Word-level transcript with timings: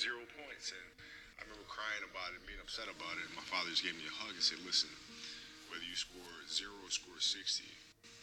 zero 0.00 0.24
points. 0.40 0.72
And 0.72 0.88
I 1.36 1.44
remember 1.44 1.68
crying 1.68 2.00
about 2.08 2.32
it, 2.32 2.40
being 2.48 2.60
upset 2.64 2.88
about 2.88 3.20
it. 3.20 3.28
My 3.36 3.44
father 3.44 3.68
just 3.68 3.84
gave 3.84 3.92
me 4.00 4.08
a 4.08 4.16
hug 4.16 4.32
and 4.32 4.40
said, 4.40 4.56
listen, 4.64 4.88
whether 5.68 5.84
you 5.84 5.92
score 5.92 6.32
zero 6.48 6.72
or 6.80 6.88
score 6.88 7.20
60, 7.20 7.68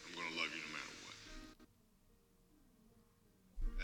I'm 0.09 0.13
going 0.17 0.25
to 0.25 0.37
love 0.41 0.49
you 0.49 0.61
no 0.65 0.73
matter 0.73 0.95
what. 1.05 1.17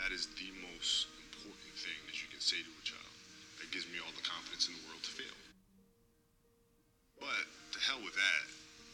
That 0.02 0.10
is 0.10 0.26
the 0.34 0.50
most 0.74 1.06
important 1.22 1.74
thing 1.78 1.94
that 2.10 2.18
you 2.18 2.26
can 2.26 2.42
say 2.42 2.58
to 2.58 2.72
a 2.74 2.82
child. 2.82 3.14
That 3.62 3.70
gives 3.70 3.86
me 3.94 4.02
all 4.02 4.10
the 4.10 4.26
confidence 4.26 4.66
in 4.66 4.74
the 4.74 4.82
world 4.90 5.06
to 5.06 5.12
fail. 5.14 5.38
But 7.22 7.46
to 7.46 7.78
hell 7.78 8.02
with 8.02 8.18
that, 8.18 8.44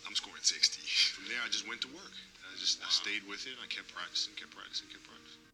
I'm 0.05 0.13
scoring 0.13 0.45
60. 0.45 0.85
From 1.17 1.25
there, 1.33 1.41
I 1.41 1.49
just 1.49 1.65
went 1.65 1.81
to 1.89 1.91
work. 1.97 2.15
I 2.45 2.53
just 2.61 2.85
I 2.85 2.91
stayed 2.93 3.25
with 3.25 3.49
it. 3.49 3.57
I 3.65 3.67
kept 3.73 3.89
practicing, 3.97 4.37
kept 4.37 4.53
practicing, 4.53 4.93
kept 4.93 5.09
practicing. 5.09 5.50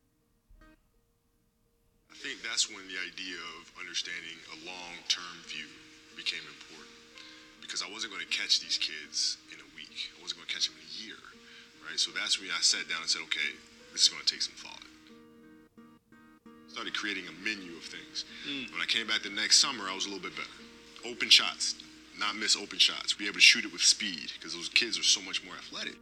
I 2.27 2.35
think 2.35 2.43
that's 2.43 2.67
when 2.67 2.83
the 2.91 2.99
idea 3.07 3.39
of 3.55 3.71
understanding 3.79 4.35
a 4.51 4.59
long-term 4.67 5.47
view 5.47 5.71
became 6.19 6.43
important 6.43 6.91
because 7.63 7.87
I 7.87 7.89
wasn't 7.95 8.11
going 8.11 8.27
to 8.27 8.35
catch 8.35 8.59
these 8.59 8.75
kids 8.83 9.39
in 9.55 9.63
a 9.63 9.69
week. 9.79 10.11
I 10.11 10.19
wasn't 10.19 10.43
going 10.43 10.51
to 10.51 10.55
catch 10.59 10.67
them 10.67 10.75
in 10.75 10.91
a 10.91 10.95
year, 11.07 11.23
right? 11.87 11.95
So 11.95 12.11
that's 12.11 12.43
when 12.43 12.51
I 12.51 12.59
sat 12.67 12.91
down 12.91 12.99
and 12.99 13.07
said, 13.07 13.23
okay, 13.31 13.55
this 13.95 14.03
is 14.03 14.09
going 14.11 14.27
to 14.27 14.27
take 14.27 14.43
some 14.43 14.59
thought. 14.59 14.83
Started 16.67 16.99
creating 16.99 17.31
a 17.31 17.35
menu 17.47 17.79
of 17.79 17.87
things. 17.87 18.27
Mm. 18.43 18.75
When 18.75 18.83
I 18.83 18.91
came 18.91 19.07
back 19.07 19.23
the 19.23 19.31
next 19.31 19.63
summer, 19.63 19.87
I 19.87 19.95
was 19.95 20.11
a 20.11 20.11
little 20.11 20.27
bit 20.27 20.35
better. 20.35 20.59
Open 21.07 21.31
shots, 21.31 21.79
not 22.19 22.35
miss 22.35 22.59
open 22.59 22.83
shots. 22.83 23.15
Be 23.15 23.31
able 23.31 23.39
to 23.39 23.47
shoot 23.47 23.63
it 23.63 23.71
with 23.71 23.87
speed 23.87 24.35
because 24.35 24.51
those 24.51 24.67
kids 24.75 24.99
are 24.99 25.07
so 25.07 25.23
much 25.23 25.47
more 25.47 25.55
athletic. 25.55 25.95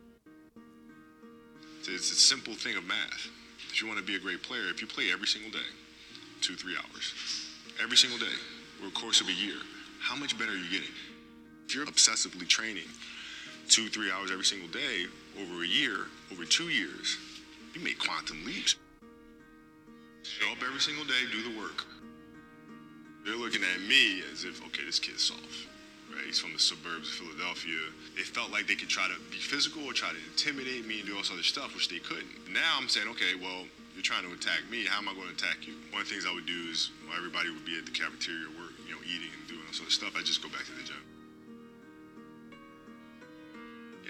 It's 1.84 2.08
a 2.08 2.17
simple 2.17 2.56
thing 2.56 2.80
of 2.80 2.84
math. 2.89 3.28
If 3.69 3.84
you 3.84 3.92
want 3.92 4.00
to 4.00 4.06
be 4.08 4.17
a 4.17 4.25
great 4.25 4.41
player, 4.41 4.72
if 4.72 4.80
you 4.80 4.89
play 4.89 5.12
every 5.12 5.28
single 5.28 5.52
day, 5.52 5.69
two, 6.45 6.55
three 6.55 6.77
hours, 6.77 7.14
every 7.83 7.97
single 7.97 8.19
day, 8.19 8.37
over 8.78 8.91
the 8.91 8.95
course 8.95 9.23
of 9.23 9.28
a 9.28 9.33
year, 9.33 9.56
how 9.98 10.14
much 10.14 10.39
better 10.39 10.53
are 10.53 10.56
you 10.56 10.70
getting? 10.70 10.95
If 11.67 11.75
you're 11.75 11.86
obsessively 11.86 12.47
training 12.47 12.84
two, 13.67 13.89
three 13.89 14.11
hours 14.11 14.31
every 14.31 14.45
single 14.45 14.69
day 14.69 15.06
over 15.41 15.62
a 15.62 15.67
year, 15.67 16.09
over 16.31 16.45
two 16.45 16.69
years, 16.69 17.17
you 17.73 17.81
make 17.81 17.98
quantum 17.98 18.45
leaps. 18.45 18.77
Show 20.23 20.53
up 20.53 20.59
every 20.67 20.81
single 20.81 21.05
day, 21.05 21.25
do 21.33 21.51
the 21.51 21.59
work. 21.59 21.83
They're 23.25 23.36
looking 23.36 23.62
at 23.62 23.81
me 23.89 24.23
as 24.31 24.45
if, 24.45 24.61
okay, 24.67 24.84
this 24.84 24.98
kid's 24.98 25.25
soft. 25.25 25.41
Right? 26.12 26.27
He's 26.27 26.39
from 26.39 26.53
the 26.53 26.58
suburbs 26.58 27.08
of 27.08 27.14
Philadelphia. 27.14 27.81
They 28.17 28.23
felt 28.23 28.53
like 28.53 28.67
they 28.67 28.75
could 28.75 28.91
try 28.91 29.08
to 29.08 29.19
be 29.31 29.39
physical 29.39 29.86
or 29.86 29.95
try 29.95 30.11
to 30.11 30.19
intimidate 30.31 30.86
me 30.86 31.01
and 31.01 31.08
do 31.08 31.14
all 31.14 31.23
this 31.23 31.33
other 31.33 31.42
stuff, 31.42 31.75
which 31.75 31.89
they 31.89 32.01
couldn't. 32.01 32.53
Now 32.53 32.77
I'm 32.79 32.91
saying, 32.91 33.08
okay, 33.08 33.33
well, 33.41 33.64
you're 33.95 34.03
trying 34.03 34.27
to 34.27 34.34
attack 34.34 34.67
me. 34.70 34.84
How 34.84 34.98
am 34.98 35.09
I 35.09 35.14
going 35.14 35.31
to 35.31 35.34
attack 35.34 35.67
you? 35.67 35.75
One 35.91 36.03
of 36.03 36.09
the 36.09 36.14
things 36.14 36.27
I 36.27 36.34
would 36.34 36.47
do 36.47 36.69
is 36.70 36.91
while 37.06 37.17
everybody 37.17 37.50
would 37.50 37.64
be 37.64 37.78
at 37.78 37.87
the 37.87 37.95
cafeteria 37.95 38.51
work, 38.59 38.75
you 38.84 38.92
know, 38.92 39.01
eating 39.06 39.31
and 39.31 39.47
doing 39.47 39.62
all 39.67 39.73
sort 39.73 39.89
of 39.89 39.95
stuff, 39.95 40.19
I 40.19 40.23
just 40.27 40.42
go 40.42 40.51
back 40.51 40.67
to 40.67 40.74
the 40.74 40.83
gym. 40.83 41.02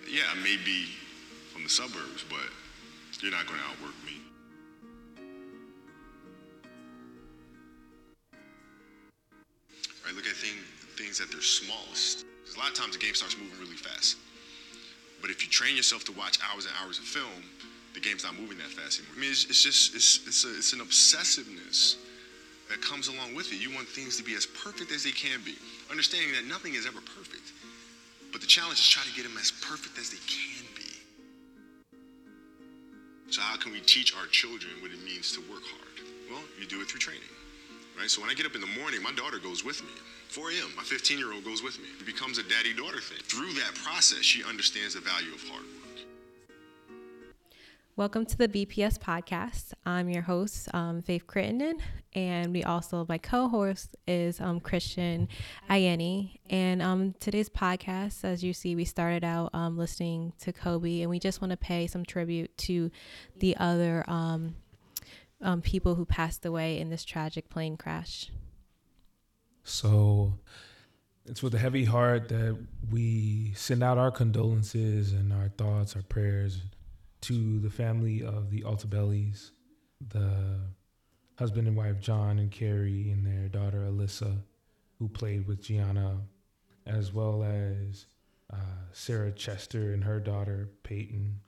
Yeah, 0.09 0.25
I 0.32 0.36
may 0.42 0.56
be 0.64 0.88
from 1.53 1.64
the 1.64 1.69
suburbs, 1.69 2.25
but 2.28 2.48
you're 3.20 3.32
not 3.32 3.47
going 3.47 3.60
to 3.60 3.66
outwork 3.66 3.94
me. 4.04 4.20
Right? 10.04 10.14
Look 10.14 10.26
at 10.26 10.36
thing, 10.36 10.60
things 10.97 11.20
at 11.20 11.30
their 11.30 11.41
smallest. 11.41 12.25
Because 12.42 12.56
a 12.56 12.59
lot 12.59 12.69
of 12.69 12.75
times 12.75 12.97
the 12.97 13.03
game 13.03 13.14
starts 13.14 13.36
moving 13.38 13.59
really 13.59 13.76
fast. 13.76 14.19
But 15.20 15.30
if 15.30 15.42
you 15.42 15.48
train 15.48 15.76
yourself 15.76 16.04
to 16.04 16.12
watch 16.12 16.38
hours 16.44 16.66
and 16.66 16.75
hours 16.82 16.98
of 16.98 17.04
film, 17.04 17.42
the 17.94 18.00
game's 18.00 18.25
not 18.25 18.34
moving 18.34 18.59
that 18.59 18.69
fast 18.69 18.99
anymore. 18.99 19.15
I 19.16 19.21
mean, 19.21 19.31
it's, 19.31 19.47
it's 19.47 19.62
just 19.62 19.94
it's 19.94 20.27
it's, 20.27 20.44
a, 20.44 20.50
it's 20.50 20.72
an 20.75 20.81
obsessiveness 20.81 21.97
that 22.69 22.82
comes 22.82 23.09
along 23.09 23.34
with 23.34 23.53
it. 23.53 23.62
You 23.62 23.72
want 23.72 23.87
things 23.87 24.16
to 24.19 24.25
be 24.25 24.34
as 24.34 24.47
perfect 24.47 24.91
as 24.91 25.05
they 25.05 25.12
can 25.12 25.41
be, 25.44 25.55
understanding 25.91 26.33
that 26.34 26.44
nothing 26.44 26.75
is 26.75 26.87
ever 26.87 27.00
perfect. 27.00 27.54
But 28.33 28.41
the 28.41 28.49
challenge 28.49 28.81
is 28.81 28.88
try 28.88 29.04
to 29.04 29.15
get 29.15 29.22
them 29.22 29.38
as 29.38 29.53
perfect 29.62 29.97
as 29.97 30.10
they 30.10 30.19
can 30.27 30.66
be. 30.75 30.91
So 33.31 33.41
how 33.41 33.56
can 33.56 33.71
we 33.71 33.81
teach 33.81 34.15
our 34.16 34.27
children 34.27 34.72
what 34.83 34.91
it 34.91 35.03
means 35.04 35.33
to 35.38 35.41
work 35.47 35.62
hard? 35.62 36.03
Well, 36.31 36.43
you 36.59 36.66
do 36.66 36.81
it 36.83 36.88
through 36.88 37.00
training, 37.00 37.31
right? 37.99 38.10
So 38.10 38.21
when 38.21 38.31
I 38.31 38.34
get 38.34 38.44
up 38.47 38.56
in 38.56 38.60
the 38.60 38.75
morning, 38.81 39.03
my 39.03 39.12
daughter 39.12 39.38
goes 39.38 39.65
with 39.65 39.83
me. 39.83 39.94
4 40.34 40.50
a.m., 40.50 40.75
my 40.75 40.83
15-year-old 40.83 41.44
goes 41.44 41.62
with 41.62 41.78
me. 41.78 41.87
It 42.00 42.06
becomes 42.06 42.38
a 42.38 42.43
daddy-daughter 42.43 42.99
thing. 42.99 43.22
Through 43.22 43.53
that 43.54 43.75
process, 43.87 44.27
she 44.27 44.43
understands 44.43 44.94
the 44.94 45.00
value 45.00 45.31
of 45.31 45.43
hard 45.47 45.62
work. 45.62 45.94
Welcome 47.97 48.27
to 48.27 48.37
the 48.37 48.49
BPS 48.49 48.99
podcast. 48.99 49.72
I'm 49.87 50.09
your 50.09 50.22
host, 50.22 50.69
um, 50.75 51.00
Faith 51.00 51.28
Crittenden, 51.28 51.78
and 52.12 52.53
we 52.53 52.65
also, 52.65 53.06
my 53.09 53.19
co 53.19 53.47
host 53.47 53.94
is 54.09 54.41
um, 54.41 54.59
Christian 54.59 55.28
Ayeni. 55.71 56.41
And 56.50 56.83
um, 56.83 57.15
today's 57.21 57.49
podcast, 57.49 58.25
as 58.25 58.43
you 58.43 58.53
see, 58.53 58.75
we 58.75 58.84
started 58.84 59.22
out 59.22 59.50
um, 59.54 59.78
listening 59.78 60.33
to 60.41 60.53
Kobe, 60.53 61.03
and 61.03 61.09
we 61.09 61.21
just 61.21 61.41
want 61.41 61.53
to 61.53 61.56
pay 61.56 61.87
some 61.87 62.04
tribute 62.04 62.59
to 62.59 62.91
the 63.37 63.56
other 63.59 64.04
um, 64.09 64.56
um, 65.41 65.62
people 65.62 65.94
who 65.94 66.04
passed 66.04 66.44
away 66.44 66.81
in 66.81 66.91
this 66.91 67.04
tragic 67.04 67.49
plane 67.49 67.77
crash. 67.77 68.28
So 69.62 70.41
it's 71.27 71.44
with 71.44 71.54
a 71.54 71.59
heavy 71.59 71.84
heart 71.84 72.28
that 72.31 72.59
we 72.91 73.53
send 73.54 73.84
out 73.84 73.99
our 73.99 74.10
condolences 74.10 75.12
and 75.12 75.33
our 75.33 75.49
thoughts, 75.50 75.94
our 75.94 76.03
prayers 76.03 76.60
to 77.24 77.58
the 77.58 77.70
family 77.70 78.22
of 78.22 78.50
the 78.50 78.60
Altobellis, 78.62 79.50
the 80.08 80.60
husband 81.38 81.66
and 81.66 81.76
wife 81.76 81.98
John 81.98 82.38
and 82.38 82.50
Keri, 82.50 83.10
and 83.10 83.24
their 83.24 83.48
daughter 83.48 83.86
Alyssa, 83.90 84.42
who 84.98 85.08
played 85.08 85.46
with 85.46 85.62
Gianna, 85.62 86.20
as 86.86 87.14
well 87.14 87.42
as 87.42 88.04
uh, 88.52 88.56
Sarah 88.92 89.32
Chester 89.32 89.94
and 89.94 90.04
her 90.04 90.20
daughter 90.20 90.68
Payton, 90.82 91.40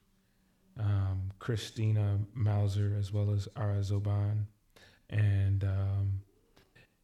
um, 0.80 1.32
Christina 1.38 2.20
Mauser, 2.34 2.96
as 2.98 3.12
well 3.12 3.30
as 3.30 3.46
Ara 3.54 3.80
Zobayan, 3.80 4.46
and 5.10 5.62
um, 5.62 6.22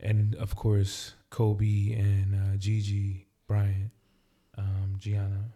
and 0.01 0.35
of 0.37 0.57
course 0.57 1.13
Kobe 1.29 1.93
and 1.93 2.35
uh, 2.35 2.57
Gigi 2.57 3.27
Bryant, 3.47 3.91
um, 4.57 4.97
Gianna. 4.99 5.53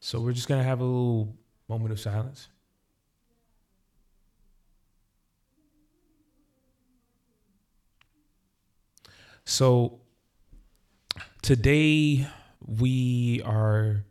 So 0.00 0.20
we're 0.20 0.32
just 0.32 0.48
gonna 0.48 0.62
have 0.64 0.80
a 0.80 0.84
little 0.84 1.36
moment 1.68 1.92
of 1.92 2.00
silence. 2.00 2.48
So 9.44 10.00
today 11.42 12.26
we 12.66 13.42
are 13.44 14.04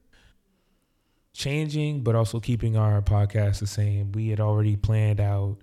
changing, 1.33 2.01
but 2.01 2.15
also 2.15 2.39
keeping 2.39 2.75
our 2.77 3.01
podcast 3.01 3.59
the 3.59 3.67
same. 3.67 4.11
We 4.11 4.29
had 4.29 4.39
already 4.39 4.75
planned 4.75 5.19
out 5.19 5.57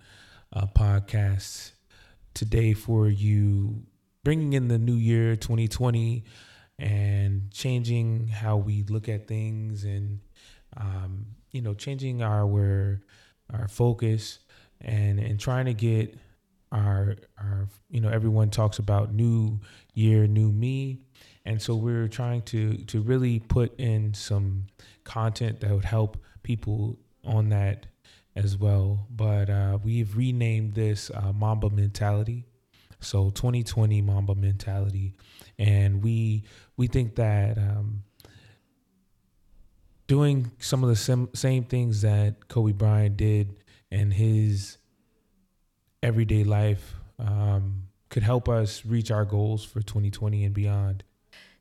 a 0.52 0.66
podcast 0.66 1.72
today 2.34 2.72
for 2.74 3.08
you, 3.08 3.82
bringing 4.22 4.52
in 4.52 4.68
the 4.68 4.78
new 4.78 4.94
year 4.94 5.36
2020 5.36 6.24
and 6.78 7.50
changing 7.50 8.28
how 8.28 8.56
we 8.56 8.82
look 8.84 9.08
at 9.08 9.28
things 9.28 9.84
and 9.84 10.20
um, 10.76 11.26
you 11.52 11.60
know 11.60 11.74
changing 11.74 12.22
our 12.22 13.00
our 13.52 13.68
focus 13.68 14.40
and 14.80 15.18
and 15.18 15.38
trying 15.38 15.66
to 15.66 15.74
get 15.74 16.16
our 16.72 17.16
our 17.38 17.68
you 17.90 18.00
know 18.00 18.08
everyone 18.08 18.50
talks 18.50 18.78
about 18.78 19.14
new 19.14 19.60
year 19.94 20.26
new 20.26 20.50
me. 20.50 21.00
And 21.46 21.60
so 21.60 21.76
we're 21.76 22.08
trying 22.08 22.42
to 22.42 22.76
to 22.76 23.00
really 23.00 23.38
put 23.38 23.78
in 23.78 24.14
some 24.14 24.66
content 25.04 25.60
that 25.60 25.70
would 25.70 25.84
help 25.84 26.16
people 26.42 26.98
on 27.24 27.50
that 27.50 27.86
as 28.34 28.56
well. 28.56 29.06
But 29.10 29.50
uh, 29.50 29.78
we've 29.82 30.16
renamed 30.16 30.74
this 30.74 31.10
uh, 31.10 31.32
mamba 31.32 31.70
mentality 31.70 32.46
so 33.04 33.30
2020 33.30 34.02
mamba 34.02 34.34
mentality 34.34 35.14
and 35.58 36.02
we 36.02 36.42
we 36.76 36.86
think 36.86 37.14
that 37.16 37.56
um, 37.58 38.02
doing 40.06 40.50
some 40.58 40.82
of 40.82 40.88
the 40.88 40.96
sim- 40.96 41.30
same 41.34 41.64
things 41.64 42.02
that 42.02 42.48
Kobe 42.48 42.72
Bryant 42.72 43.16
did 43.16 43.56
in 43.90 44.10
his 44.10 44.78
everyday 46.02 46.44
life 46.44 46.94
um, 47.18 47.84
could 48.10 48.22
help 48.22 48.48
us 48.48 48.84
reach 48.84 49.10
our 49.10 49.24
goals 49.24 49.64
for 49.64 49.80
2020 49.80 50.44
and 50.44 50.54
beyond. 50.54 51.04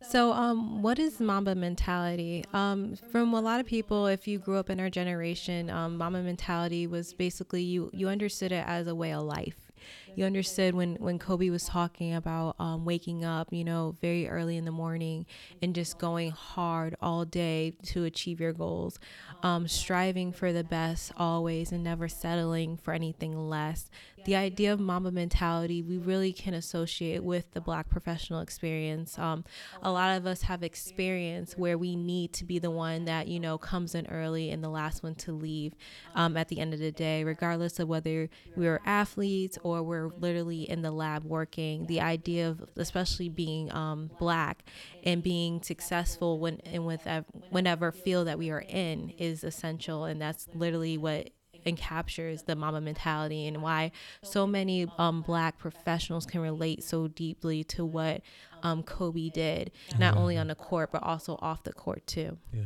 So, 0.02 0.34
um, 0.34 0.82
what 0.82 1.00
is 1.00 1.22
Mamba 1.22 1.56
mentality? 1.56 2.44
Um, 2.52 2.98
from 2.98 3.34
a 3.34 3.40
lot 3.40 3.62
of 3.62 3.66
people, 3.66 4.08
if 4.08 4.28
you 4.28 4.38
grew 4.38 4.58
up 4.58 4.70
in 4.70 4.80
our 4.82 4.90
generation, 4.90 5.70
um, 5.70 5.98
Mamba 5.98 6.22
mentality 6.22 6.88
was 6.88 7.14
basically 7.14 7.62
you 7.62 7.90
you 7.94 8.10
understood 8.10 8.52
it 8.52 8.66
as 8.68 8.88
a 8.88 8.96
way 8.96 9.14
of 9.14 9.24
life, 9.24 9.72
you 10.16 10.26
understood 10.26 10.76
when 10.76 10.96
when 10.96 11.20
Kobe 11.20 11.50
was 11.50 11.66
talking 11.66 12.14
about 12.14 12.56
um, 12.60 12.86
waking 12.86 13.26
up, 13.26 13.52
you 13.52 13.64
know, 13.64 13.96
very 14.02 14.28
early 14.28 14.58
in 14.58 14.66
the 14.66 14.72
morning 14.72 15.26
and 15.62 15.74
just 15.74 15.98
going 15.98 16.32
hard 16.32 16.96
all 17.02 17.26
day 17.26 17.74
to 17.84 18.04
achieve 18.06 18.40
your 18.40 18.54
goals, 18.54 19.00
um, 19.42 19.68
striving 19.68 20.32
for 20.32 20.54
the 20.54 20.64
best 20.64 21.12
always 21.18 21.72
and 21.72 21.84
never 21.84 22.08
settling 22.08 22.78
for 22.78 22.94
anything 22.94 23.50
less. 23.50 23.90
The 24.26 24.36
idea 24.38 24.72
of 24.72 24.80
Mamba 24.80 25.12
mentality 25.12 25.82
we 25.82 25.98
really 25.98 26.32
can 26.32 26.54
associate 26.54 27.24
with 27.24 27.52
the 27.52 27.60
Black 27.60 27.90
professional 27.90 28.40
experience. 28.40 29.20
Um, 29.20 29.44
a 29.82 29.92
lot 29.92 30.16
of 30.16 30.26
us 30.26 30.44
have 30.44 30.64
experience 30.64 31.58
where 31.58 31.78
we 31.78 31.98
need 31.98 32.32
to 32.34 32.46
be 32.46 32.58
the 32.58 32.72
one 32.72 33.06
that 33.06 33.28
you 33.28 33.40
know 33.40 33.58
comes 33.58 33.96
in 33.96 34.08
early 34.08 34.50
and 34.50 34.64
the 34.64 34.70
last 34.70 35.04
one 35.04 35.16
to 35.16 35.34
leave 35.34 35.74
um, 36.16 36.38
at 36.38 36.48
the 36.48 36.60
end 36.60 36.74
of 36.74 36.80
the 36.80 36.92
day, 36.92 37.24
regardless 37.24 37.80
of 37.80 37.90
whether 37.90 38.30
we're 38.56 38.80
athletes 38.86 39.58
or 39.64 39.84
we're 39.84 40.03
literally 40.18 40.70
in 40.70 40.82
the 40.82 40.92
lab 40.92 41.24
working. 41.24 41.86
The 41.88 42.02
idea 42.02 42.50
of 42.50 42.64
especially 42.76 43.30
being 43.30 43.72
um, 43.74 44.12
black 44.20 44.64
and 45.04 45.22
being 45.24 45.62
successful 45.62 46.40
when 46.40 46.60
and 46.66 46.86
with 46.86 47.08
whenever 47.50 47.92
field 47.92 48.28
that 48.28 48.38
we 48.38 48.50
are 48.52 48.64
in 48.68 49.14
is 49.18 49.44
essential, 49.44 50.06
and 50.06 50.22
that's 50.22 50.48
literally 50.54 50.98
what 50.98 51.30
and 51.66 51.78
captures 51.78 52.44
the 52.44 52.56
Mamba 52.56 52.82
mentality 52.82 53.48
and 53.48 53.62
why 53.62 53.92
so 54.22 54.46
many 54.46 54.86
um, 54.98 55.22
black 55.22 55.58
professionals 55.58 56.26
can 56.26 56.42
relate 56.42 56.84
so 56.84 57.08
deeply 57.08 57.64
to 57.66 57.86
what 57.86 58.22
um, 58.64 58.84
Kobe 58.84 59.30
did, 59.30 59.72
not 59.98 60.18
only 60.18 60.38
on 60.38 60.48
the 60.48 60.56
court, 60.56 60.92
but 60.92 61.04
also 61.04 61.38
off 61.42 61.64
the 61.64 61.74
court 61.74 62.06
too. 62.08 62.38
Yeah. 62.54 62.64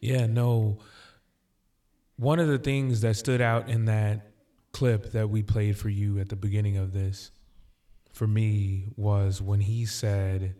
Yeah, 0.00 0.26
no. 0.26 0.78
One 2.16 2.38
of 2.38 2.48
the 2.48 2.58
things 2.58 3.00
that 3.02 3.16
stood 3.16 3.40
out 3.40 3.68
in 3.68 3.86
that 3.86 4.29
clip 4.72 5.12
that 5.12 5.30
we 5.30 5.42
played 5.42 5.76
for 5.76 5.88
you 5.88 6.18
at 6.18 6.28
the 6.28 6.36
beginning 6.36 6.76
of 6.76 6.92
this 6.92 7.30
for 8.12 8.26
me 8.26 8.88
was 8.96 9.40
when 9.40 9.60
he 9.60 9.86
said, 9.86 10.54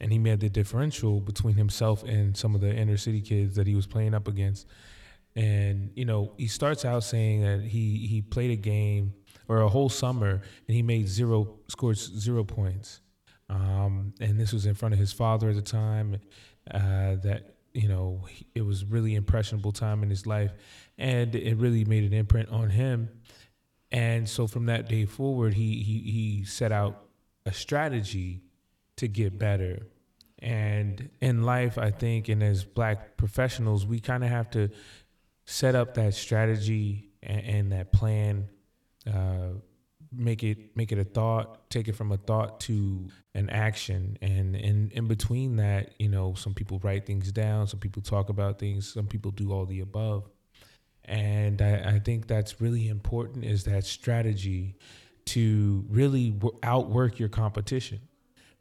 and 0.00 0.12
he 0.12 0.18
made 0.18 0.40
the 0.40 0.48
differential 0.48 1.20
between 1.20 1.54
himself 1.54 2.02
and 2.04 2.36
some 2.36 2.54
of 2.54 2.60
the 2.60 2.72
inner 2.74 2.96
city 2.96 3.20
kids 3.20 3.56
that 3.56 3.66
he 3.66 3.74
was 3.74 3.86
playing 3.86 4.14
up 4.14 4.28
against. 4.28 4.66
And, 5.34 5.90
you 5.94 6.04
know, 6.04 6.32
he 6.36 6.46
starts 6.46 6.84
out 6.84 7.04
saying 7.04 7.42
that 7.42 7.62
he, 7.62 8.06
he 8.06 8.22
played 8.22 8.50
a 8.50 8.56
game 8.56 9.14
or 9.48 9.62
a 9.62 9.68
whole 9.68 9.88
summer 9.88 10.42
and 10.68 10.74
he 10.74 10.82
made 10.82 11.08
zero, 11.08 11.58
scored 11.68 11.96
zero 11.96 12.44
points. 12.44 13.00
Um, 13.48 14.14
and 14.20 14.38
this 14.38 14.52
was 14.52 14.66
in 14.66 14.74
front 14.74 14.94
of 14.94 14.98
his 15.00 15.12
father 15.12 15.50
at 15.50 15.56
the 15.56 15.62
time. 15.62 16.18
Uh, 16.70 17.16
that 17.22 17.56
you 17.74 17.88
know 17.88 18.20
it 18.54 18.62
was 18.62 18.84
really 18.84 19.14
impressionable 19.14 19.72
time 19.72 20.02
in 20.02 20.10
his 20.10 20.26
life, 20.26 20.52
and 20.96 21.34
it 21.34 21.56
really 21.56 21.84
made 21.84 22.04
an 22.04 22.12
imprint 22.12 22.48
on 22.50 22.70
him. 22.70 23.08
And 23.92 24.28
so 24.28 24.46
from 24.46 24.66
that 24.66 24.88
day 24.88 25.04
forward, 25.04 25.54
he 25.54 25.82
he 25.82 25.98
he 26.10 26.44
set 26.44 26.72
out 26.72 27.04
a 27.44 27.52
strategy 27.52 28.40
to 28.96 29.06
get 29.06 29.38
better. 29.38 29.86
And 30.38 31.10
in 31.20 31.42
life, 31.44 31.78
I 31.78 31.90
think, 31.90 32.28
and 32.28 32.42
as 32.42 32.64
black 32.64 33.16
professionals, 33.16 33.86
we 33.86 34.00
kind 34.00 34.24
of 34.24 34.30
have 34.30 34.50
to 34.52 34.70
set 35.44 35.74
up 35.74 35.94
that 35.94 36.14
strategy 36.14 37.10
and, 37.22 37.40
and 37.40 37.72
that 37.72 37.92
plan. 37.92 38.48
Uh, 39.06 39.58
make 40.14 40.42
it 40.42 40.76
make 40.76 40.92
it 40.92 40.98
a 40.98 41.04
thought 41.04 41.70
take 41.70 41.88
it 41.88 41.94
from 41.94 42.12
a 42.12 42.16
thought 42.16 42.60
to 42.60 43.08
an 43.34 43.48
action 43.48 44.18
and 44.20 44.54
in 44.54 44.90
in 44.92 45.06
between 45.06 45.56
that 45.56 45.94
you 45.98 46.08
know 46.08 46.34
some 46.34 46.52
people 46.52 46.78
write 46.80 47.06
things 47.06 47.32
down 47.32 47.66
some 47.66 47.80
people 47.80 48.02
talk 48.02 48.28
about 48.28 48.58
things 48.58 48.92
some 48.92 49.06
people 49.06 49.30
do 49.30 49.52
all 49.52 49.64
the 49.64 49.80
above 49.80 50.28
and 51.04 51.60
I, 51.60 51.94
I 51.94 51.98
think 51.98 52.26
that's 52.26 52.60
really 52.60 52.88
important 52.88 53.44
is 53.44 53.64
that 53.64 53.84
strategy 53.84 54.76
to 55.24 55.84
really 55.88 56.34
outwork 56.62 57.18
your 57.18 57.28
competition 57.28 58.00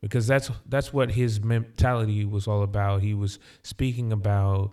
because 0.02 0.28
that's 0.28 0.50
that's 0.68 0.92
what 0.92 1.12
his 1.12 1.44
mentality 1.44 2.26
was 2.26 2.48
all 2.48 2.64
about. 2.64 3.02
He 3.02 3.14
was 3.14 3.40
speaking 3.64 4.12
about, 4.12 4.72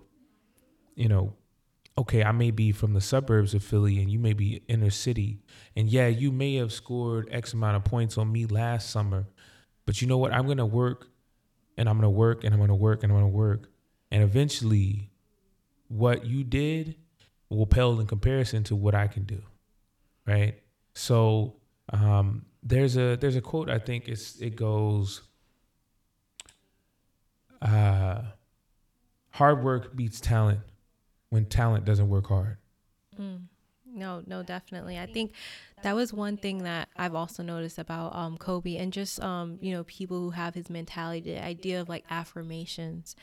you 0.94 1.08
know, 1.08 1.34
okay, 1.96 2.24
I 2.24 2.32
may 2.32 2.50
be 2.50 2.72
from 2.72 2.94
the 2.94 3.00
suburbs 3.00 3.54
of 3.54 3.62
Philly 3.62 4.00
and 4.00 4.10
you 4.10 4.18
may 4.18 4.32
be 4.32 4.62
inner 4.68 4.90
city, 4.90 5.40
and 5.76 5.88
yeah, 5.88 6.06
you 6.08 6.32
may 6.32 6.54
have 6.56 6.72
scored 6.72 7.28
X 7.30 7.52
amount 7.52 7.76
of 7.76 7.84
points 7.84 8.16
on 8.16 8.32
me 8.32 8.46
last 8.46 8.90
summer, 8.90 9.26
but 9.84 10.00
you 10.00 10.08
know 10.08 10.18
what? 10.18 10.32
I'm 10.32 10.46
gonna 10.46 10.66
work, 10.66 11.08
and 11.76 11.88
I'm 11.88 11.96
gonna 11.96 12.10
work, 12.10 12.44
and 12.44 12.54
I'm 12.54 12.60
gonna 12.60 12.74
work, 12.74 13.02
and 13.02 13.12
I'm 13.12 13.18
gonna 13.18 13.28
work, 13.28 13.68
and 14.10 14.22
eventually, 14.22 15.10
what 15.88 16.24
you 16.24 16.44
did 16.44 16.96
will 17.50 17.66
pale 17.66 17.98
in 18.00 18.06
comparison 18.06 18.62
to 18.64 18.76
what 18.76 18.94
I 18.94 19.06
can 19.06 19.24
do, 19.24 19.42
right? 20.26 20.60
So 20.94 21.56
um, 21.92 22.44
there's 22.62 22.96
a 22.96 23.16
there's 23.16 23.36
a 23.36 23.40
quote 23.40 23.70
I 23.70 23.78
think 23.78 24.08
it's 24.08 24.36
it 24.40 24.56
goes, 24.56 25.22
uh, 27.62 28.22
hard 29.30 29.64
work 29.64 29.96
beats 29.96 30.20
talent 30.20 30.60
when 31.30 31.46
talent 31.46 31.84
doesn't 31.84 32.08
work 32.08 32.26
hard. 32.28 32.58
Mm. 33.18 33.42
No, 33.90 34.22
no, 34.26 34.42
definitely. 34.42 34.98
I 34.98 35.06
think 35.06 35.32
that 35.82 35.94
was 35.94 36.12
one 36.12 36.36
thing 36.36 36.64
that 36.64 36.88
I've 36.96 37.14
also 37.14 37.42
noticed 37.42 37.78
about 37.78 38.14
um, 38.14 38.36
Kobe 38.36 38.76
and 38.76 38.92
just 38.92 39.22
um, 39.22 39.58
you 39.60 39.72
know 39.72 39.84
people 39.84 40.20
who 40.20 40.30
have 40.30 40.54
his 40.54 40.68
mentality, 40.68 41.32
the 41.32 41.42
idea 41.42 41.80
of 41.80 41.88
like 41.88 42.04
affirmations 42.10 43.14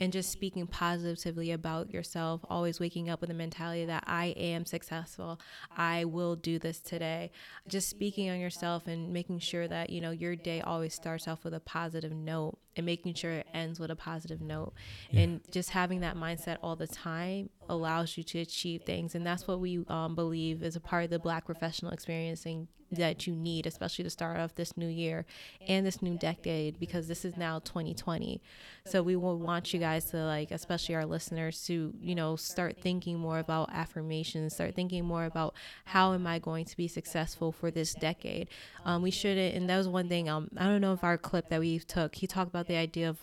and 0.00 0.12
just 0.12 0.30
speaking 0.30 0.66
positively 0.66 1.52
about 1.52 1.92
yourself, 1.92 2.40
always 2.50 2.80
waking 2.80 3.08
up 3.08 3.20
with 3.20 3.30
a 3.30 3.34
mentality 3.34 3.84
that 3.84 4.04
I 4.06 4.26
am 4.36 4.64
successful, 4.64 5.40
I 5.76 6.04
will 6.04 6.36
do 6.36 6.58
this 6.58 6.80
today. 6.80 7.30
Just 7.68 7.88
speaking 7.88 8.30
on 8.30 8.40
yourself 8.40 8.86
and 8.86 9.12
making 9.12 9.38
sure 9.40 9.68
that 9.68 9.90
you 9.90 10.00
know 10.00 10.10
your 10.10 10.36
day 10.36 10.60
always 10.60 10.94
starts 10.94 11.28
off 11.28 11.44
with 11.44 11.54
a 11.54 11.60
positive 11.60 12.12
note 12.12 12.58
and 12.76 12.84
making 12.84 13.14
sure 13.14 13.30
it 13.30 13.46
ends 13.54 13.78
with 13.78 13.90
a 13.90 13.96
positive 13.96 14.40
note, 14.40 14.72
yeah. 15.10 15.20
and 15.20 15.40
just 15.50 15.70
having 15.70 16.00
that 16.00 16.16
mindset 16.16 16.58
all 16.62 16.74
the 16.74 16.88
time 16.88 17.50
allows 17.68 18.16
you 18.16 18.24
to 18.24 18.40
achieve 18.40 18.82
things, 18.82 19.14
and 19.14 19.26
that's 19.26 19.46
what 19.46 19.60
we 19.60 19.84
um, 19.88 20.14
believe 20.14 20.62
is 20.62 20.76
a 20.76 20.80
part 20.80 21.04
of 21.04 21.10
the 21.10 21.18
Black 21.18 21.44
professional 21.44 21.92
experience 21.92 22.03
experiencing 22.04 22.68
that 22.90 23.26
you 23.26 23.34
need, 23.34 23.66
especially 23.66 24.04
to 24.04 24.10
start 24.10 24.38
off 24.38 24.54
this 24.54 24.76
new 24.76 24.86
year 24.86 25.24
and 25.66 25.86
this 25.86 26.02
new 26.02 26.16
decade, 26.18 26.78
because 26.78 27.08
this 27.08 27.24
is 27.24 27.36
now 27.36 27.58
2020. 27.60 28.40
So 28.84 29.02
we 29.02 29.16
will 29.16 29.38
want 29.38 29.72
you 29.72 29.80
guys 29.80 30.04
to 30.10 30.18
like, 30.18 30.50
especially 30.50 30.94
our 30.94 31.06
listeners, 31.06 31.64
to 31.66 31.94
you 31.98 32.14
know 32.14 32.36
start 32.36 32.76
thinking 32.80 33.18
more 33.18 33.38
about 33.38 33.70
affirmations, 33.72 34.54
start 34.54 34.74
thinking 34.74 35.04
more 35.04 35.24
about 35.24 35.54
how 35.86 36.12
am 36.12 36.26
I 36.26 36.38
going 36.38 36.66
to 36.66 36.76
be 36.76 36.86
successful 36.86 37.50
for 37.50 37.70
this 37.70 37.94
decade. 37.94 38.48
Um, 38.84 39.02
we 39.02 39.10
shouldn't, 39.10 39.54
and 39.54 39.68
that 39.70 39.78
was 39.78 39.88
one 39.88 40.08
thing. 40.08 40.28
Um, 40.28 40.48
I 40.56 40.64
don't 40.64 40.82
know 40.82 40.92
if 40.92 41.02
our 41.02 41.16
clip 41.18 41.48
that 41.48 41.60
we 41.60 41.78
took, 41.78 42.14
he 42.14 42.26
talked 42.26 42.50
about 42.50 42.68
the 42.68 42.76
idea 42.76 43.08
of 43.08 43.18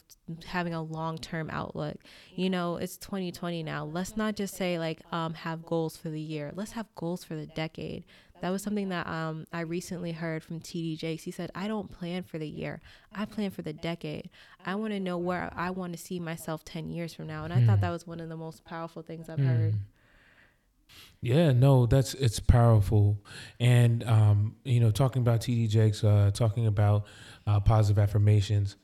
having 0.45 0.73
a 0.73 0.81
long-term 0.81 1.49
outlook. 1.51 1.97
You 2.35 2.49
know, 2.49 2.77
it's 2.77 2.97
2020 2.97 3.63
now. 3.63 3.85
Let's 3.85 4.17
not 4.17 4.35
just 4.35 4.55
say 4.55 4.79
like 4.79 5.01
um, 5.11 5.35
have 5.35 5.65
goals 5.65 5.95
for 5.95 6.09
the 6.09 6.19
year. 6.19 6.51
Let's 6.55 6.71
have 6.71 6.87
goals 6.95 7.23
for 7.23 7.35
the 7.35 7.45
decade 7.45 8.05
that 8.41 8.49
was 8.49 8.61
something 8.61 8.89
that 8.89 9.07
um, 9.07 9.45
I 9.53 9.61
recently 9.61 10.11
heard 10.11 10.43
from 10.43 10.59
TD 10.59 10.97
Jakes. 10.97 11.23
He 11.23 11.31
said, 11.31 11.51
I 11.55 11.67
don't 11.67 11.91
plan 11.91 12.23
for 12.23 12.37
the 12.37 12.47
year, 12.47 12.81
I 13.13 13.25
plan 13.25 13.51
for 13.51 13.61
the 13.61 13.73
decade. 13.73 14.29
I 14.65 14.75
want 14.75 14.93
to 14.93 14.99
know 14.99 15.17
where 15.17 15.51
I 15.55 15.69
want 15.69 15.93
to 15.93 15.99
see 15.99 16.19
myself 16.19 16.65
10 16.65 16.89
years 16.89 17.13
from 17.13 17.27
now. 17.27 17.43
And 17.43 17.53
I 17.53 17.57
mm. 17.57 17.65
thought 17.65 17.77
hmm. 17.77 17.81
that 17.81 17.89
was 17.89 18.05
one 18.05 18.19
of 18.19 18.29
the 18.29 18.37
most 18.37 18.63
powerful 18.63 19.01
things 19.01 19.29
I've 19.29 19.39
mm. 19.39 19.47
heard. 19.47 19.75
Yeah, 21.21 21.51
no, 21.51 21.85
that's 21.85 22.15
it's 22.15 22.39
powerful, 22.39 23.17
and 23.59 24.03
um, 24.05 24.55
you 24.65 24.79
know, 24.79 24.91
talking 24.91 25.21
about 25.21 25.39
TD 25.39 25.69
Jakes, 25.69 26.03
uh, 26.03 26.31
talking 26.33 26.67
about 26.67 27.05
uh, 27.47 27.59
positive 27.59 28.01
affirmations, 28.01 28.75